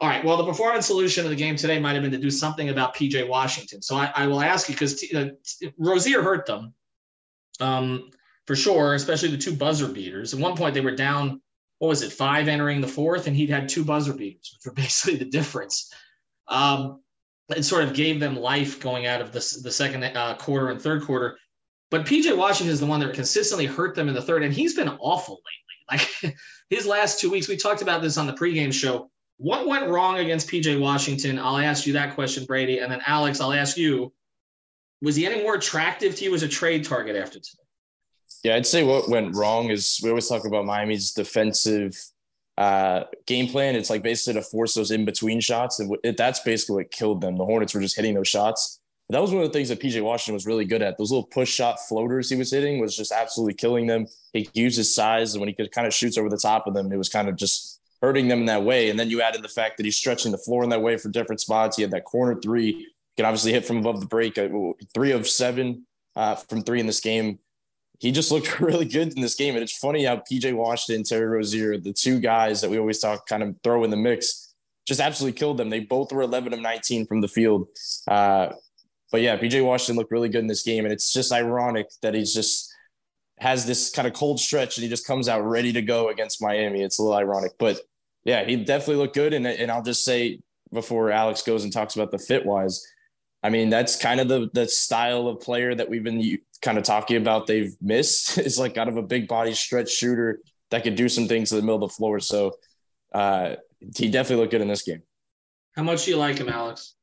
All 0.00 0.08
right. 0.08 0.24
Well, 0.24 0.38
the 0.38 0.46
performance 0.46 0.86
solution 0.86 1.24
of 1.24 1.30
the 1.30 1.36
game 1.36 1.56
today 1.56 1.78
might 1.78 1.92
have 1.92 2.02
been 2.02 2.12
to 2.12 2.18
do 2.18 2.30
something 2.30 2.70
about 2.70 2.94
PJ 2.94 3.28
Washington. 3.28 3.82
So 3.82 3.96
I, 3.96 4.10
I 4.16 4.26
will 4.26 4.40
ask 4.40 4.68
you 4.68 4.74
because 4.74 5.04
uh, 5.14 5.26
Rozier 5.76 6.22
hurt 6.22 6.46
them 6.46 6.72
um, 7.60 8.08
for 8.46 8.56
sure, 8.56 8.94
especially 8.94 9.28
the 9.28 9.36
two 9.36 9.54
buzzer 9.54 9.88
beaters. 9.88 10.32
At 10.32 10.40
one 10.40 10.56
point, 10.56 10.72
they 10.72 10.80
were 10.80 10.96
down, 10.96 11.42
what 11.78 11.88
was 11.88 12.02
it, 12.02 12.12
five 12.12 12.48
entering 12.48 12.80
the 12.80 12.88
fourth, 12.88 13.26
and 13.26 13.36
he'd 13.36 13.50
had 13.50 13.68
two 13.68 13.84
buzzer 13.84 14.14
beaters, 14.14 14.56
which 14.56 14.64
were 14.64 14.72
basically 14.82 15.18
the 15.18 15.30
difference. 15.30 15.92
Um, 16.48 17.02
it 17.54 17.64
sort 17.64 17.84
of 17.84 17.92
gave 17.92 18.20
them 18.20 18.36
life 18.36 18.80
going 18.80 19.06
out 19.06 19.20
of 19.20 19.32
the, 19.32 19.60
the 19.62 19.70
second 19.70 20.04
uh, 20.04 20.36
quarter 20.36 20.70
and 20.70 20.80
third 20.80 21.02
quarter. 21.02 21.36
But 21.90 22.06
PJ 22.06 22.34
Washington 22.34 22.72
is 22.72 22.80
the 22.80 22.86
one 22.86 23.00
that 23.00 23.12
consistently 23.12 23.66
hurt 23.66 23.94
them 23.94 24.08
in 24.08 24.14
the 24.14 24.22
third, 24.22 24.44
and 24.44 24.54
he's 24.54 24.74
been 24.74 24.88
awful 24.88 25.34
lately. 25.34 25.46
Like 26.22 26.36
his 26.68 26.86
last 26.86 27.18
two 27.18 27.32
weeks, 27.32 27.48
we 27.48 27.56
talked 27.56 27.82
about 27.82 28.00
this 28.00 28.16
on 28.16 28.28
the 28.28 28.32
pregame 28.32 28.72
show 28.72 29.10
what 29.40 29.66
went 29.66 29.88
wrong 29.88 30.18
against 30.18 30.48
PJ 30.48 30.78
Washington? 30.78 31.38
I'll 31.38 31.56
ask 31.56 31.86
you 31.86 31.94
that 31.94 32.14
question, 32.14 32.44
Brady. 32.44 32.78
And 32.78 32.92
then, 32.92 33.00
Alex, 33.06 33.40
I'll 33.40 33.54
ask 33.54 33.78
you 33.78 34.12
was 35.00 35.16
he 35.16 35.24
any 35.24 35.42
more 35.42 35.54
attractive 35.54 36.14
to 36.16 36.24
you 36.24 36.34
as 36.34 36.42
a 36.42 36.48
trade 36.48 36.84
target 36.84 37.16
after 37.16 37.40
today? 37.40 37.62
Yeah, 38.44 38.56
I'd 38.56 38.66
say 38.66 38.84
what 38.84 39.08
went 39.08 39.34
wrong 39.34 39.70
is 39.70 39.98
we 40.02 40.10
always 40.10 40.28
talk 40.28 40.44
about 40.44 40.66
Miami's 40.66 41.12
defensive 41.12 41.96
uh, 42.58 43.04
game 43.26 43.48
plan. 43.48 43.76
It's 43.76 43.88
like 43.88 44.02
basically 44.02 44.34
to 44.34 44.46
force 44.46 44.74
those 44.74 44.90
in 44.90 45.06
between 45.06 45.40
shots. 45.40 45.80
And 45.80 45.96
it, 46.04 46.18
that's 46.18 46.40
basically 46.40 46.76
what 46.76 46.90
killed 46.90 47.22
them. 47.22 47.38
The 47.38 47.44
Hornets 47.46 47.72
were 47.72 47.80
just 47.80 47.96
hitting 47.96 48.14
those 48.14 48.28
shots. 48.28 48.78
But 49.08 49.14
that 49.14 49.22
was 49.22 49.32
one 49.32 49.42
of 49.42 49.48
the 49.48 49.54
things 49.54 49.70
that 49.70 49.80
PJ 49.80 50.02
Washington 50.02 50.34
was 50.34 50.46
really 50.46 50.66
good 50.66 50.82
at. 50.82 50.98
Those 50.98 51.10
little 51.10 51.26
push 51.26 51.50
shot 51.50 51.80
floaters 51.80 52.28
he 52.28 52.36
was 52.36 52.50
hitting 52.50 52.78
was 52.78 52.94
just 52.94 53.10
absolutely 53.10 53.54
killing 53.54 53.86
them. 53.86 54.06
He 54.34 54.50
used 54.52 54.76
his 54.76 54.94
size, 54.94 55.32
and 55.32 55.40
when 55.40 55.48
he 55.48 55.54
could 55.54 55.72
kind 55.72 55.86
of 55.86 55.94
shoots 55.94 56.18
over 56.18 56.28
the 56.28 56.36
top 56.36 56.66
of 56.66 56.74
them, 56.74 56.92
it 56.92 56.96
was 56.96 57.08
kind 57.08 57.28
of 57.28 57.36
just 57.36 57.79
hurting 58.02 58.28
them 58.28 58.40
in 58.40 58.46
that 58.46 58.64
way. 58.64 58.90
And 58.90 58.98
then 58.98 59.10
you 59.10 59.20
add 59.20 59.36
in 59.36 59.42
the 59.42 59.48
fact 59.48 59.76
that 59.76 59.84
he's 59.84 59.96
stretching 59.96 60.32
the 60.32 60.38
floor 60.38 60.64
in 60.64 60.70
that 60.70 60.82
way 60.82 60.96
for 60.96 61.08
different 61.08 61.40
spots. 61.40 61.76
He 61.76 61.82
had 61.82 61.90
that 61.90 62.04
corner 62.04 62.40
three, 62.40 62.72
he 62.72 62.88
can 63.16 63.26
obviously 63.26 63.52
hit 63.52 63.66
from 63.66 63.78
above 63.78 64.00
the 64.00 64.06
break, 64.06 64.38
uh, 64.38 64.48
three 64.94 65.12
of 65.12 65.28
seven 65.28 65.86
uh, 66.16 66.36
from 66.36 66.62
three 66.62 66.80
in 66.80 66.86
this 66.86 67.00
game. 67.00 67.38
He 67.98 68.12
just 68.12 68.30
looked 68.30 68.60
really 68.60 68.86
good 68.86 69.14
in 69.14 69.20
this 69.20 69.34
game. 69.34 69.54
And 69.54 69.62
it's 69.62 69.76
funny 69.76 70.04
how 70.04 70.16
PJ 70.16 70.54
Washington, 70.54 71.04
Terry 71.04 71.26
Rozier, 71.26 71.78
the 71.78 71.92
two 71.92 72.20
guys 72.20 72.60
that 72.60 72.70
we 72.70 72.78
always 72.78 72.98
talk 72.98 73.26
kind 73.26 73.42
of 73.42 73.54
throw 73.62 73.84
in 73.84 73.90
the 73.90 73.96
mix, 73.96 74.54
just 74.86 75.00
absolutely 75.00 75.38
killed 75.38 75.58
them. 75.58 75.68
They 75.68 75.80
both 75.80 76.10
were 76.12 76.22
11 76.22 76.54
of 76.54 76.60
19 76.60 77.06
from 77.06 77.20
the 77.20 77.28
field. 77.28 77.68
Uh, 78.08 78.52
but 79.12 79.20
yeah, 79.20 79.36
PJ 79.36 79.64
Washington 79.64 79.96
looked 79.96 80.12
really 80.12 80.28
good 80.28 80.40
in 80.40 80.46
this 80.46 80.62
game. 80.62 80.84
And 80.84 80.92
it's 80.92 81.12
just 81.12 81.32
ironic 81.32 81.88
that 82.00 82.14
he's 82.14 82.32
just 82.32 82.72
has 83.38 83.66
this 83.66 83.90
kind 83.90 84.06
of 84.06 84.14
cold 84.14 84.38
stretch 84.38 84.76
and 84.76 84.82
he 84.82 84.88
just 84.88 85.06
comes 85.06 85.28
out 85.28 85.40
ready 85.40 85.72
to 85.72 85.82
go 85.82 86.08
against 86.08 86.42
Miami. 86.42 86.82
It's 86.82 86.98
a 86.98 87.02
little 87.02 87.16
ironic, 87.16 87.52
but 87.58 87.80
yeah, 88.24 88.44
he 88.44 88.56
definitely 88.56 88.96
looked 88.96 89.14
good. 89.14 89.32
And, 89.32 89.46
and 89.46 89.70
I'll 89.70 89.82
just 89.82 90.04
say 90.04 90.40
before 90.72 91.10
Alex 91.10 91.42
goes 91.42 91.64
and 91.64 91.72
talks 91.72 91.96
about 91.96 92.10
the 92.10 92.18
fit 92.18 92.44
wise, 92.44 92.84
I 93.42 93.50
mean, 93.50 93.70
that's 93.70 93.96
kind 93.96 94.20
of 94.20 94.28
the, 94.28 94.50
the 94.52 94.68
style 94.68 95.26
of 95.26 95.40
player 95.40 95.74
that 95.74 95.88
we've 95.88 96.04
been 96.04 96.38
kind 96.60 96.76
of 96.76 96.84
talking 96.84 97.16
about. 97.16 97.46
They've 97.46 97.74
missed 97.80 98.38
is 98.38 98.58
like 98.58 98.74
kind 98.74 98.88
of 98.88 98.96
a 98.96 99.02
big 99.02 99.28
body 99.28 99.54
stretch 99.54 99.90
shooter 99.90 100.40
that 100.70 100.84
could 100.84 100.94
do 100.94 101.08
some 101.08 101.26
things 101.26 101.52
in 101.52 101.56
the 101.56 101.62
middle 101.62 101.82
of 101.82 101.90
the 101.90 101.94
floor. 101.94 102.20
So 102.20 102.54
uh, 103.12 103.56
he 103.96 104.10
definitely 104.10 104.42
looked 104.42 104.52
good 104.52 104.60
in 104.60 104.68
this 104.68 104.82
game. 104.82 105.02
How 105.74 105.82
much 105.82 106.04
do 106.04 106.10
you 106.10 106.16
like 106.16 106.38
him, 106.38 106.48
Alex? 106.48 106.94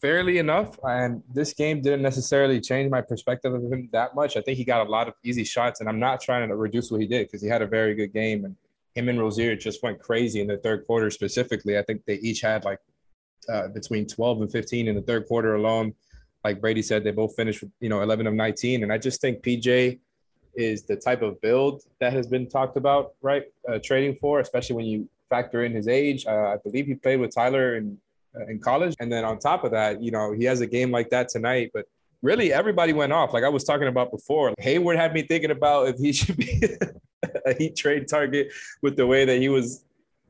Fairly 0.00 0.38
enough. 0.38 0.78
And 0.82 1.22
this 1.32 1.52
game 1.52 1.82
didn't 1.82 2.02
necessarily 2.02 2.60
change 2.60 2.90
my 2.90 3.00
perspective 3.00 3.52
of 3.52 3.62
him 3.62 3.88
that 3.92 4.14
much. 4.14 4.36
I 4.36 4.40
think 4.40 4.56
he 4.56 4.64
got 4.64 4.86
a 4.86 4.90
lot 4.90 5.08
of 5.08 5.14
easy 5.24 5.44
shots, 5.44 5.80
and 5.80 5.88
I'm 5.88 5.98
not 5.98 6.20
trying 6.20 6.48
to 6.48 6.56
reduce 6.56 6.90
what 6.90 7.00
he 7.00 7.06
did 7.06 7.26
because 7.26 7.42
he 7.42 7.48
had 7.48 7.62
a 7.62 7.66
very 7.66 7.94
good 7.94 8.12
game. 8.12 8.44
And 8.44 8.56
him 8.98 9.08
and 9.08 9.18
Rozier 9.20 9.54
just 9.54 9.82
went 9.82 10.00
crazy 10.00 10.40
in 10.40 10.48
the 10.48 10.58
third 10.58 10.84
quarter 10.86 11.10
specifically. 11.10 11.78
I 11.78 11.82
think 11.82 12.04
they 12.04 12.16
each 12.16 12.40
had 12.40 12.64
like 12.64 12.80
uh, 13.48 13.68
between 13.68 14.06
12 14.06 14.42
and 14.42 14.52
15 14.52 14.88
in 14.88 14.94
the 14.96 15.02
third 15.02 15.26
quarter 15.26 15.54
alone. 15.54 15.94
Like 16.44 16.60
Brady 16.60 16.82
said, 16.82 17.04
they 17.04 17.12
both 17.12 17.34
finished 17.36 17.62
with, 17.62 17.70
you 17.80 17.88
know, 17.88 18.02
11 18.02 18.26
of 18.26 18.34
19. 18.34 18.82
And 18.82 18.92
I 18.92 18.98
just 18.98 19.20
think 19.20 19.42
PJ 19.42 20.00
is 20.54 20.82
the 20.82 20.96
type 20.96 21.22
of 21.22 21.40
build 21.40 21.82
that 22.00 22.12
has 22.12 22.26
been 22.26 22.48
talked 22.48 22.76
about, 22.76 23.12
right? 23.22 23.44
Uh, 23.68 23.78
trading 23.82 24.16
for, 24.20 24.40
especially 24.40 24.76
when 24.76 24.86
you 24.86 25.08
factor 25.30 25.64
in 25.64 25.72
his 25.72 25.86
age. 25.86 26.26
Uh, 26.26 26.54
I 26.54 26.56
believe 26.62 26.86
he 26.86 26.94
played 26.94 27.20
with 27.20 27.34
Tyler 27.34 27.76
in, 27.76 27.98
uh, 28.36 28.46
in 28.46 28.58
college. 28.58 28.94
And 28.98 29.10
then 29.10 29.24
on 29.24 29.38
top 29.38 29.62
of 29.62 29.70
that, 29.70 30.02
you 30.02 30.10
know, 30.10 30.32
he 30.32 30.44
has 30.44 30.60
a 30.60 30.66
game 30.66 30.90
like 30.90 31.10
that 31.10 31.28
tonight, 31.28 31.70
but 31.72 31.86
really 32.22 32.52
everybody 32.52 32.92
went 32.92 33.12
off. 33.12 33.32
Like 33.32 33.44
I 33.44 33.48
was 33.48 33.64
talking 33.64 33.88
about 33.88 34.10
before, 34.10 34.52
Hayward 34.58 34.96
had 34.96 35.14
me 35.14 35.22
thinking 35.22 35.50
about 35.50 35.88
if 35.88 35.98
he 35.98 36.12
should 36.12 36.36
be 36.36 36.60
a 37.46 37.54
heat 37.54 37.76
trade 37.76 38.08
target 38.08 38.48
with 38.82 38.96
the 38.96 39.06
way 39.06 39.24
that 39.24 39.38
he 39.38 39.48
was 39.48 39.84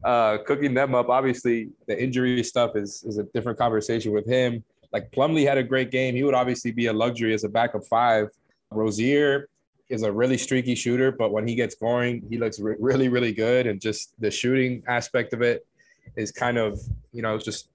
uh, 0.04 0.38
cooking 0.46 0.74
them 0.74 0.94
up. 0.94 1.08
Obviously, 1.08 1.70
the 1.86 2.00
injury 2.00 2.42
stuff 2.42 2.76
is 2.76 3.04
is 3.04 3.18
a 3.18 3.24
different 3.34 3.58
conversation 3.58 4.12
with 4.12 4.26
him. 4.26 4.64
Like 4.92 5.10
Plumlee 5.12 5.46
had 5.46 5.58
a 5.58 5.62
great 5.62 5.90
game. 5.90 6.14
He 6.14 6.22
would 6.22 6.34
obviously 6.34 6.70
be 6.70 6.86
a 6.86 6.92
luxury 6.92 7.34
as 7.34 7.44
a 7.44 7.48
backup 7.48 7.84
five. 7.84 8.28
Rozier 8.70 9.48
is 9.88 10.02
a 10.02 10.12
really 10.12 10.36
streaky 10.36 10.74
shooter, 10.74 11.10
but 11.10 11.32
when 11.32 11.46
he 11.46 11.54
gets 11.54 11.74
going, 11.74 12.22
he 12.28 12.38
looks 12.38 12.60
re- 12.60 12.76
really, 12.78 13.08
really 13.08 13.32
good. 13.32 13.66
And 13.66 13.80
just 13.80 14.12
the 14.20 14.30
shooting 14.30 14.82
aspect 14.86 15.32
of 15.32 15.42
it 15.42 15.66
is 16.16 16.30
kind 16.30 16.58
of, 16.58 16.78
you 17.12 17.22
know, 17.22 17.38
just 17.38 17.70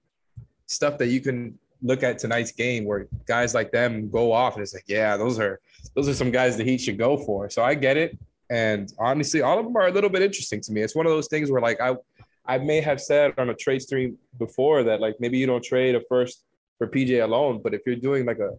stuff 0.66 0.98
that 0.98 1.08
you 1.08 1.20
can 1.20 1.58
look 1.82 2.02
at 2.02 2.18
tonight's 2.18 2.52
game 2.52 2.84
where 2.84 3.06
guys 3.26 3.54
like 3.54 3.70
them 3.70 4.08
go 4.08 4.32
off 4.32 4.54
and 4.54 4.62
it's 4.62 4.74
like, 4.74 4.84
yeah, 4.86 5.16
those 5.16 5.38
are 5.38 5.60
those 5.94 6.08
are 6.08 6.14
some 6.14 6.30
guys 6.30 6.56
the 6.56 6.64
Heat 6.64 6.80
should 6.80 6.98
go 6.98 7.16
for. 7.16 7.50
So 7.50 7.62
I 7.62 7.74
get 7.74 7.96
it. 7.96 8.18
And 8.50 8.92
honestly, 8.98 9.42
all 9.42 9.58
of 9.58 9.64
them 9.64 9.76
are 9.76 9.86
a 9.86 9.90
little 9.90 10.10
bit 10.10 10.22
interesting 10.22 10.60
to 10.62 10.72
me. 10.72 10.82
It's 10.82 10.94
one 10.94 11.06
of 11.06 11.12
those 11.12 11.28
things 11.28 11.50
where 11.50 11.60
like 11.60 11.80
I 11.80 11.96
I 12.46 12.58
may 12.58 12.80
have 12.80 13.00
said 13.00 13.34
on 13.38 13.50
a 13.50 13.54
trade 13.54 13.80
stream 13.80 14.18
before 14.38 14.82
that 14.84 15.00
like 15.00 15.16
maybe 15.18 15.38
you 15.38 15.46
don't 15.46 15.64
trade 15.64 15.94
a 15.94 16.00
first 16.08 16.44
for 16.78 16.86
PJ 16.86 17.22
alone, 17.22 17.60
but 17.62 17.72
if 17.72 17.82
you're 17.86 17.96
doing 17.96 18.26
like 18.26 18.38
a 18.38 18.50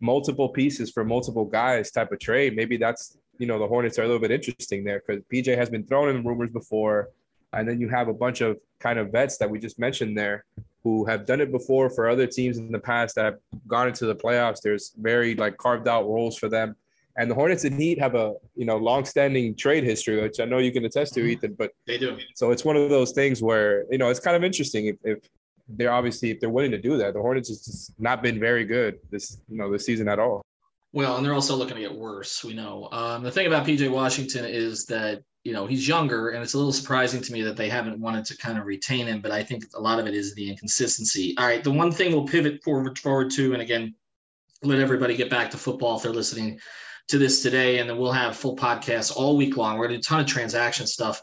multiple 0.00 0.48
pieces 0.48 0.90
for 0.90 1.04
multiple 1.04 1.44
guys 1.44 1.90
type 1.90 2.12
of 2.12 2.20
trade, 2.20 2.54
maybe 2.54 2.76
that's 2.76 3.18
you 3.38 3.46
know 3.46 3.58
the 3.58 3.66
Hornets 3.66 3.98
are 3.98 4.02
a 4.02 4.06
little 4.06 4.20
bit 4.20 4.30
interesting 4.30 4.84
there 4.84 5.02
because 5.04 5.22
PJ 5.32 5.56
has 5.56 5.70
been 5.70 5.84
thrown 5.84 6.08
in 6.14 6.24
rumors 6.24 6.50
before, 6.50 7.10
and 7.52 7.68
then 7.68 7.80
you 7.80 7.88
have 7.88 8.08
a 8.08 8.14
bunch 8.14 8.40
of 8.40 8.58
kind 8.78 8.98
of 8.98 9.10
vets 9.10 9.38
that 9.38 9.50
we 9.50 9.58
just 9.58 9.78
mentioned 9.78 10.16
there 10.16 10.44
who 10.84 11.04
have 11.04 11.26
done 11.26 11.40
it 11.40 11.50
before 11.50 11.90
for 11.90 12.08
other 12.08 12.26
teams 12.26 12.58
in 12.58 12.70
the 12.70 12.78
past 12.78 13.16
that 13.16 13.24
have 13.24 13.38
gone 13.66 13.88
into 13.88 14.06
the 14.06 14.14
playoffs. 14.14 14.60
There's 14.62 14.92
very 14.96 15.34
like 15.34 15.56
carved 15.56 15.88
out 15.88 16.06
roles 16.06 16.38
for 16.38 16.48
them. 16.48 16.76
And 17.18 17.28
the 17.28 17.34
Hornets 17.34 17.64
and 17.64 17.78
Heat 17.78 17.98
have 17.98 18.14
a 18.14 18.34
you 18.54 18.64
know 18.64 18.76
long-standing 18.76 19.56
trade 19.56 19.82
history, 19.82 20.22
which 20.22 20.38
I 20.38 20.44
know 20.44 20.58
you 20.58 20.72
can 20.72 20.84
attest 20.84 21.14
to, 21.14 21.20
Ethan. 21.20 21.54
But 21.54 21.72
they 21.84 21.98
do. 21.98 22.16
So 22.36 22.52
it's 22.52 22.64
one 22.64 22.76
of 22.76 22.88
those 22.90 23.10
things 23.10 23.42
where 23.42 23.84
you 23.90 23.98
know 23.98 24.08
it's 24.08 24.20
kind 24.20 24.36
of 24.36 24.44
interesting 24.44 24.86
if, 24.86 24.96
if 25.02 25.18
they're 25.68 25.92
obviously 25.92 26.30
if 26.30 26.38
they're 26.38 26.48
willing 26.48 26.70
to 26.70 26.80
do 26.80 26.96
that. 26.96 27.14
The 27.14 27.20
Hornets 27.20 27.48
has 27.48 27.64
just 27.64 28.00
not 28.00 28.22
been 28.22 28.38
very 28.38 28.64
good 28.64 29.00
this 29.10 29.38
you 29.48 29.58
know 29.58 29.70
this 29.70 29.84
season 29.84 30.08
at 30.08 30.20
all. 30.20 30.42
Well, 30.92 31.16
and 31.16 31.26
they're 31.26 31.34
also 31.34 31.56
looking 31.56 31.74
to 31.74 31.82
get 31.82 31.94
worse. 31.94 32.42
We 32.44 32.54
know. 32.54 32.88
Um, 32.92 33.24
the 33.24 33.32
thing 33.32 33.46
about 33.48 33.66
PJ 33.66 33.90
Washington 33.90 34.44
is 34.44 34.86
that 34.86 35.22
you 35.42 35.52
know 35.52 35.66
he's 35.66 35.88
younger, 35.88 36.30
and 36.30 36.42
it's 36.42 36.54
a 36.54 36.56
little 36.56 36.72
surprising 36.72 37.20
to 37.20 37.32
me 37.32 37.42
that 37.42 37.56
they 37.56 37.68
haven't 37.68 37.98
wanted 37.98 38.26
to 38.26 38.36
kind 38.36 38.58
of 38.58 38.64
retain 38.64 39.08
him. 39.08 39.20
But 39.20 39.32
I 39.32 39.42
think 39.42 39.64
a 39.74 39.80
lot 39.80 39.98
of 39.98 40.06
it 40.06 40.14
is 40.14 40.36
the 40.36 40.48
inconsistency. 40.48 41.34
All 41.36 41.46
right, 41.46 41.64
the 41.64 41.72
one 41.72 41.90
thing 41.90 42.12
we'll 42.12 42.28
pivot 42.28 42.62
forward 42.62 42.96
forward 42.96 43.32
to, 43.32 43.54
and 43.54 43.60
again, 43.60 43.96
let 44.62 44.78
everybody 44.78 45.16
get 45.16 45.30
back 45.30 45.50
to 45.50 45.56
football 45.56 45.96
if 45.96 46.04
they're 46.04 46.12
listening 46.12 46.60
to 47.08 47.18
this 47.18 47.42
today, 47.42 47.78
and 47.78 47.88
then 47.88 47.96
we'll 47.96 48.12
have 48.12 48.36
full 48.36 48.56
podcasts 48.56 49.14
all 49.14 49.36
week 49.36 49.56
long. 49.56 49.78
We're 49.78 49.88
going 49.88 50.00
to 50.00 50.06
do 50.06 50.06
a 50.06 50.10
ton 50.10 50.20
of 50.20 50.26
transaction 50.26 50.86
stuff. 50.86 51.22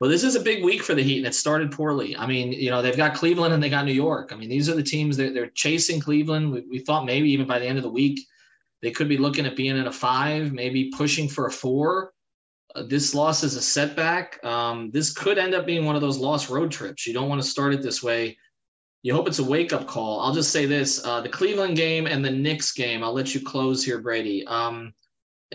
But 0.00 0.08
this 0.08 0.22
is 0.22 0.36
a 0.36 0.40
big 0.40 0.64
week 0.64 0.82
for 0.82 0.94
the 0.94 1.02
Heat, 1.02 1.18
and 1.18 1.26
it 1.26 1.34
started 1.34 1.72
poorly. 1.72 2.16
I 2.16 2.26
mean, 2.26 2.52
you 2.52 2.70
know, 2.70 2.80
they've 2.80 2.96
got 2.96 3.14
Cleveland 3.14 3.52
and 3.52 3.62
they 3.62 3.68
got 3.68 3.84
New 3.84 3.92
York. 3.92 4.32
I 4.32 4.36
mean, 4.36 4.48
these 4.48 4.68
are 4.68 4.74
the 4.74 4.82
teams 4.82 5.16
that 5.16 5.34
they're 5.34 5.50
chasing 5.50 6.00
Cleveland. 6.00 6.52
We, 6.52 6.60
we 6.70 6.78
thought 6.78 7.04
maybe 7.04 7.30
even 7.30 7.46
by 7.46 7.58
the 7.58 7.66
end 7.66 7.78
of 7.78 7.84
the 7.84 7.90
week, 7.90 8.20
they 8.80 8.92
could 8.92 9.08
be 9.08 9.18
looking 9.18 9.44
at 9.44 9.56
being 9.56 9.76
in 9.76 9.88
a 9.88 9.92
five, 9.92 10.52
maybe 10.52 10.92
pushing 10.96 11.28
for 11.28 11.46
a 11.46 11.50
four. 11.50 12.12
Uh, 12.74 12.84
this 12.84 13.12
loss 13.12 13.42
is 13.42 13.56
a 13.56 13.60
setback. 13.60 14.42
Um, 14.44 14.90
this 14.92 15.12
could 15.12 15.36
end 15.36 15.54
up 15.54 15.66
being 15.66 15.84
one 15.84 15.96
of 15.96 16.00
those 16.00 16.18
lost 16.18 16.48
road 16.48 16.70
trips. 16.70 17.06
You 17.06 17.12
don't 17.12 17.28
want 17.28 17.42
to 17.42 17.48
start 17.48 17.74
it 17.74 17.82
this 17.82 18.02
way. 18.02 18.38
You 19.02 19.14
hope 19.14 19.26
it's 19.26 19.40
a 19.40 19.44
wake 19.44 19.72
up 19.72 19.88
call. 19.88 20.20
I'll 20.20 20.34
just 20.34 20.52
say 20.52 20.64
this 20.66 21.04
uh, 21.04 21.20
the 21.20 21.28
Cleveland 21.28 21.76
game 21.76 22.06
and 22.06 22.24
the 22.24 22.30
Knicks 22.30 22.72
game, 22.72 23.02
I'll 23.02 23.12
let 23.12 23.34
you 23.34 23.40
close 23.40 23.84
here, 23.84 24.00
Brady. 24.00 24.46
Um, 24.46 24.92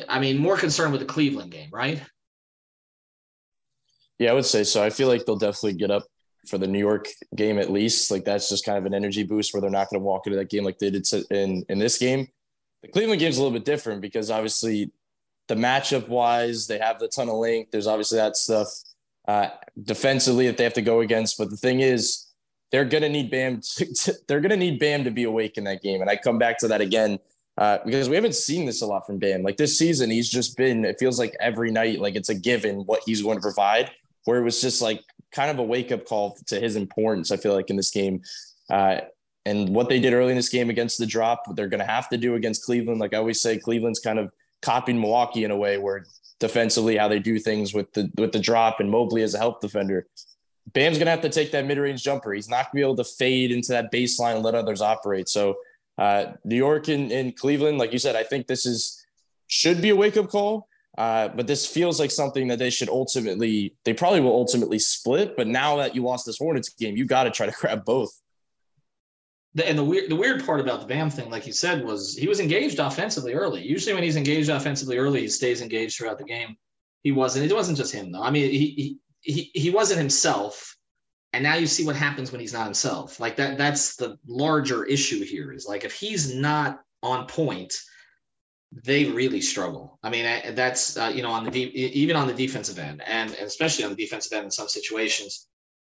I 0.07 0.19
mean, 0.19 0.37
more 0.37 0.57
concerned 0.57 0.91
with 0.91 1.01
the 1.01 1.07
Cleveland 1.07 1.51
game, 1.51 1.69
right? 1.71 2.01
Yeah, 4.19 4.31
I 4.31 4.33
would 4.33 4.45
say 4.45 4.63
so. 4.63 4.83
I 4.83 4.89
feel 4.89 5.07
like 5.07 5.25
they'll 5.25 5.35
definitely 5.35 5.73
get 5.73 5.91
up 5.91 6.03
for 6.47 6.57
the 6.57 6.67
New 6.67 6.79
York 6.79 7.07
game 7.35 7.57
at 7.57 7.71
least. 7.71 8.11
Like 8.11 8.25
that's 8.25 8.49
just 8.49 8.65
kind 8.65 8.77
of 8.77 8.85
an 8.85 8.93
energy 8.93 9.23
boost 9.23 9.53
where 9.53 9.61
they're 9.61 9.69
not 9.69 9.89
going 9.89 9.99
to 9.99 10.05
walk 10.05 10.27
into 10.27 10.37
that 10.37 10.49
game 10.49 10.63
like 10.63 10.79
they 10.79 10.89
did 10.89 11.07
in 11.31 11.65
in 11.69 11.79
this 11.79 11.97
game. 11.97 12.27
The 12.81 12.89
Cleveland 12.89 13.19
game 13.19 13.29
is 13.29 13.37
a 13.37 13.43
little 13.43 13.57
bit 13.57 13.65
different 13.65 14.01
because 14.01 14.29
obviously 14.29 14.91
the 15.47 15.55
matchup 15.55 16.07
wise, 16.07 16.67
they 16.67 16.79
have 16.79 16.99
the 16.99 17.07
ton 17.07 17.29
of 17.29 17.35
length. 17.35 17.71
There's 17.71 17.87
obviously 17.87 18.17
that 18.17 18.35
stuff 18.35 18.67
uh, 19.27 19.49
defensively 19.81 20.47
that 20.47 20.57
they 20.57 20.63
have 20.63 20.73
to 20.73 20.81
go 20.81 21.01
against. 21.01 21.37
But 21.37 21.49
the 21.49 21.57
thing 21.57 21.79
is, 21.79 22.27
they're 22.71 22.85
going 22.85 23.03
to 23.03 23.09
need 23.09 23.29
Bam. 23.29 23.61
To, 23.77 24.13
they're 24.27 24.41
going 24.41 24.51
to 24.51 24.57
need 24.57 24.79
Bam 24.79 25.03
to 25.03 25.11
be 25.11 25.23
awake 25.23 25.57
in 25.57 25.63
that 25.65 25.81
game. 25.81 26.01
And 26.01 26.09
I 26.09 26.15
come 26.15 26.37
back 26.37 26.57
to 26.59 26.67
that 26.69 26.81
again 26.81 27.19
uh, 27.57 27.79
because 27.85 28.09
we 28.09 28.15
haven't 28.15 28.35
seen 28.35 28.65
this 28.65 28.81
a 28.81 28.85
lot 28.85 29.05
from 29.05 29.19
Bam. 29.19 29.43
Like 29.43 29.57
this 29.57 29.77
season, 29.77 30.09
he's 30.09 30.29
just 30.29 30.57
been. 30.57 30.85
It 30.85 30.97
feels 30.99 31.19
like 31.19 31.35
every 31.39 31.71
night, 31.71 31.99
like 31.99 32.15
it's 32.15 32.29
a 32.29 32.35
given 32.35 32.77
what 32.85 33.01
he's 33.05 33.21
going 33.21 33.37
to 33.37 33.41
provide 33.41 33.91
where 34.25 34.39
it 34.39 34.43
was 34.43 34.61
just 34.61 34.81
like 34.81 35.01
kind 35.31 35.51
of 35.51 35.59
a 35.59 35.63
wake 35.63 35.91
up 35.91 36.05
call 36.05 36.37
to 36.47 36.59
his 36.59 36.75
importance. 36.75 37.31
I 37.31 37.37
feel 37.37 37.53
like 37.53 37.69
in 37.69 37.75
this 37.75 37.91
game, 37.91 38.21
uh, 38.69 39.01
and 39.45 39.69
what 39.75 39.89
they 39.89 39.99
did 39.99 40.13
early 40.13 40.31
in 40.31 40.37
this 40.37 40.49
game 40.49 40.69
against 40.69 40.97
the 40.97 41.05
drop, 41.05 41.43
what 41.45 41.55
they're 41.55 41.67
going 41.67 41.81
to 41.81 41.85
have 41.85 42.07
to 42.09 42.17
do 42.17 42.35
against 42.35 42.63
Cleveland. 42.63 42.99
Like 42.99 43.13
I 43.13 43.17
always 43.17 43.41
say, 43.41 43.57
Cleveland's 43.57 43.99
kind 43.99 44.17
of 44.17 44.31
copying 44.61 44.99
Milwaukee 44.99 45.43
in 45.43 45.51
a 45.51 45.57
way 45.57 45.77
where 45.77 46.05
defensively 46.39 46.97
how 46.97 47.07
they 47.07 47.19
do 47.19 47.39
things 47.39 47.73
with 47.73 47.91
the 47.93 48.09
with 48.15 48.31
the 48.31 48.39
drop 48.39 48.79
and 48.79 48.89
Mobley 48.89 49.21
as 49.21 49.33
a 49.33 49.37
help 49.37 49.61
defender. 49.61 50.07
Bam's 50.73 50.97
gonna 50.97 51.11
have 51.11 51.21
to 51.21 51.29
take 51.29 51.51
that 51.51 51.65
mid 51.65 51.77
range 51.77 52.03
jumper. 52.03 52.33
He's 52.33 52.49
not 52.49 52.65
gonna 52.65 52.75
be 52.75 52.81
able 52.81 52.95
to 52.95 53.03
fade 53.03 53.51
into 53.51 53.73
that 53.73 53.91
baseline 53.91 54.35
and 54.35 54.43
let 54.43 54.55
others 54.55 54.81
operate. 54.81 55.27
So 55.27 55.55
uh, 55.97 56.33
New 56.43 56.55
York 56.55 56.87
and, 56.87 57.11
and 57.11 57.35
Cleveland, 57.35 57.77
like 57.77 57.93
you 57.93 57.99
said, 57.99 58.15
I 58.15 58.23
think 58.23 58.47
this 58.47 58.65
is 58.65 59.05
should 59.47 59.81
be 59.81 59.89
a 59.89 59.95
wake 59.95 60.17
up 60.17 60.29
call. 60.29 60.67
Uh, 60.97 61.27
but 61.29 61.47
this 61.47 61.65
feels 61.65 61.99
like 61.99 62.11
something 62.11 62.47
that 62.47 62.59
they 62.59 62.69
should 62.69 62.89
ultimately, 62.89 63.75
they 63.83 63.93
probably 63.93 64.19
will 64.19 64.33
ultimately 64.33 64.77
split. 64.77 65.35
But 65.35 65.47
now 65.47 65.77
that 65.77 65.95
you 65.95 66.03
lost 66.03 66.25
this 66.25 66.37
Hornets 66.37 66.69
game, 66.69 66.95
you 66.95 67.05
got 67.05 67.23
to 67.23 67.31
try 67.31 67.47
to 67.47 67.51
grab 67.59 67.83
both. 67.83 68.11
The, 69.55 69.67
and 69.67 69.77
the 69.77 69.83
weird, 69.83 70.09
the 70.09 70.15
weird 70.15 70.45
part 70.45 70.59
about 70.59 70.81
the 70.81 70.87
Bam 70.87 71.09
thing, 71.09 71.29
like 71.29 71.45
you 71.45 71.53
said, 71.53 71.83
was 71.83 72.15
he 72.15 72.27
was 72.27 72.39
engaged 72.39 72.79
offensively 72.79 73.33
early. 73.33 73.61
Usually, 73.61 73.93
when 73.93 74.03
he's 74.03 74.15
engaged 74.15 74.49
offensively 74.49 74.97
early, 74.97 75.21
he 75.21 75.27
stays 75.27 75.61
engaged 75.61 75.97
throughout 75.97 76.17
the 76.17 76.23
game. 76.23 76.55
He 77.03 77.11
wasn't. 77.11 77.49
It 77.49 77.53
wasn't 77.53 77.77
just 77.77 77.93
him 77.93 78.11
though. 78.11 78.23
I 78.23 78.31
mean, 78.31 78.49
he 78.49 78.97
he 79.21 79.31
he, 79.33 79.51
he 79.53 79.69
wasn't 79.69 79.99
himself. 79.99 80.75
And 81.33 81.43
now 81.43 81.55
you 81.55 81.65
see 81.65 81.85
what 81.85 81.95
happens 81.95 82.31
when 82.31 82.39
he's 82.39 82.53
not 82.53 82.65
himself. 82.65 83.19
Like 83.19 83.35
that. 83.37 83.57
That's 83.57 83.95
the 83.95 84.17
larger 84.27 84.85
issue 84.85 85.23
here. 85.23 85.51
Is 85.51 85.65
like 85.67 85.83
if 85.83 85.93
he's 85.93 86.35
not 86.35 86.81
on 87.01 87.25
point, 87.27 87.73
they 88.71 89.05
really 89.05 89.41
struggle. 89.41 89.99
I 90.03 90.09
mean, 90.09 90.55
that's 90.55 90.95
uh, 90.95 91.11
you 91.13 91.23
know 91.23 91.31
on 91.31 91.43
the 91.45 91.59
even 91.59 92.15
on 92.15 92.27
the 92.27 92.33
defensive 92.33 92.79
end, 92.79 93.01
and, 93.05 93.31
and, 93.31 93.47
especially 93.47 93.83
on 93.83 93.91
the 93.91 93.97
defensive 93.97 94.31
end 94.33 94.45
in 94.45 94.51
some 94.51 94.67
situations, 94.67 95.47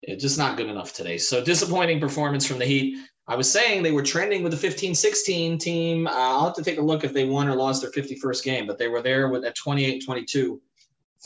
it's 0.03 0.23
just 0.23 0.39
not 0.39 0.57
good 0.57 0.69
enough 0.69 0.93
today. 0.93 1.19
So 1.19 1.45
disappointing 1.45 2.01
performance 2.01 2.47
from 2.47 2.59
the 2.59 2.67
Heat. 2.67 2.99
I 3.29 3.35
was 3.35 3.51
saying 3.51 3.83
they 3.83 3.93
were 3.93 4.05
trending 4.05 4.45
with 4.45 4.59
the 4.59 4.69
15-16 4.69 5.59
team. 5.59 6.07
Uh, 6.07 6.13
I'll 6.13 6.45
have 6.45 6.55
to 6.55 6.63
take 6.63 6.79
a 6.79 6.83
look 6.83 7.03
if 7.03 7.13
they 7.13 7.25
won 7.25 7.49
or 7.49 7.57
lost 7.57 7.83
their 7.83 7.91
51st 7.91 8.45
game, 8.45 8.67
but 8.69 8.79
they 8.79 8.87
were 8.87 9.03
there 9.03 9.29
with 9.29 9.45
at 9.45 9.57
28-22, 9.57 10.61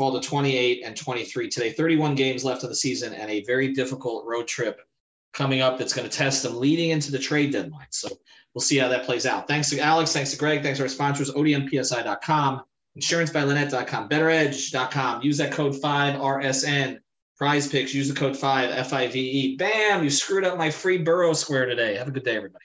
fall 0.00 0.18
to 0.18 0.26
28 0.26 0.82
and 0.82 0.96
23 0.96 1.50
today. 1.50 1.70
31 1.72 2.14
games 2.14 2.42
left 2.42 2.62
of 2.62 2.70
the 2.70 2.74
season 2.74 3.12
and 3.12 3.30
a 3.30 3.44
very 3.44 3.74
difficult 3.74 4.24
road 4.24 4.48
trip 4.48 4.80
coming 5.34 5.60
up 5.60 5.76
that's 5.76 5.92
going 5.92 6.08
to 6.08 6.16
test 6.16 6.42
them 6.42 6.58
leading 6.58 6.88
into 6.88 7.12
the 7.12 7.18
trade 7.18 7.52
deadline. 7.52 7.86
So 7.90 8.08
we'll 8.54 8.62
see 8.62 8.78
how 8.78 8.88
that 8.88 9.04
plays 9.04 9.26
out. 9.26 9.46
Thanks 9.46 9.68
to 9.68 9.78
Alex. 9.78 10.14
Thanks 10.14 10.30
to 10.30 10.38
Greg. 10.38 10.62
Thanks 10.62 10.78
to 10.78 10.84
our 10.84 10.88
sponsors, 10.88 11.30
ODMPSI.com, 11.32 12.62
InsuranceByLynette.com, 12.98 14.08
BettorEdge.com. 14.08 15.22
Use 15.22 15.36
that 15.36 15.52
code 15.52 15.74
5RSN. 15.74 16.98
Prize 17.36 17.68
picks, 17.68 17.92
use 17.92 18.08
the 18.08 18.14
code 18.14 18.36
5 18.36 18.86
FIVE. 18.86 19.58
Bam, 19.58 20.02
you 20.02 20.08
screwed 20.08 20.44
up 20.44 20.56
my 20.56 20.70
free 20.70 20.96
Burrow 20.96 21.34
Square 21.34 21.66
today. 21.66 21.96
Have 21.96 22.08
a 22.08 22.10
good 22.10 22.24
day, 22.24 22.36
everybody. 22.36 22.64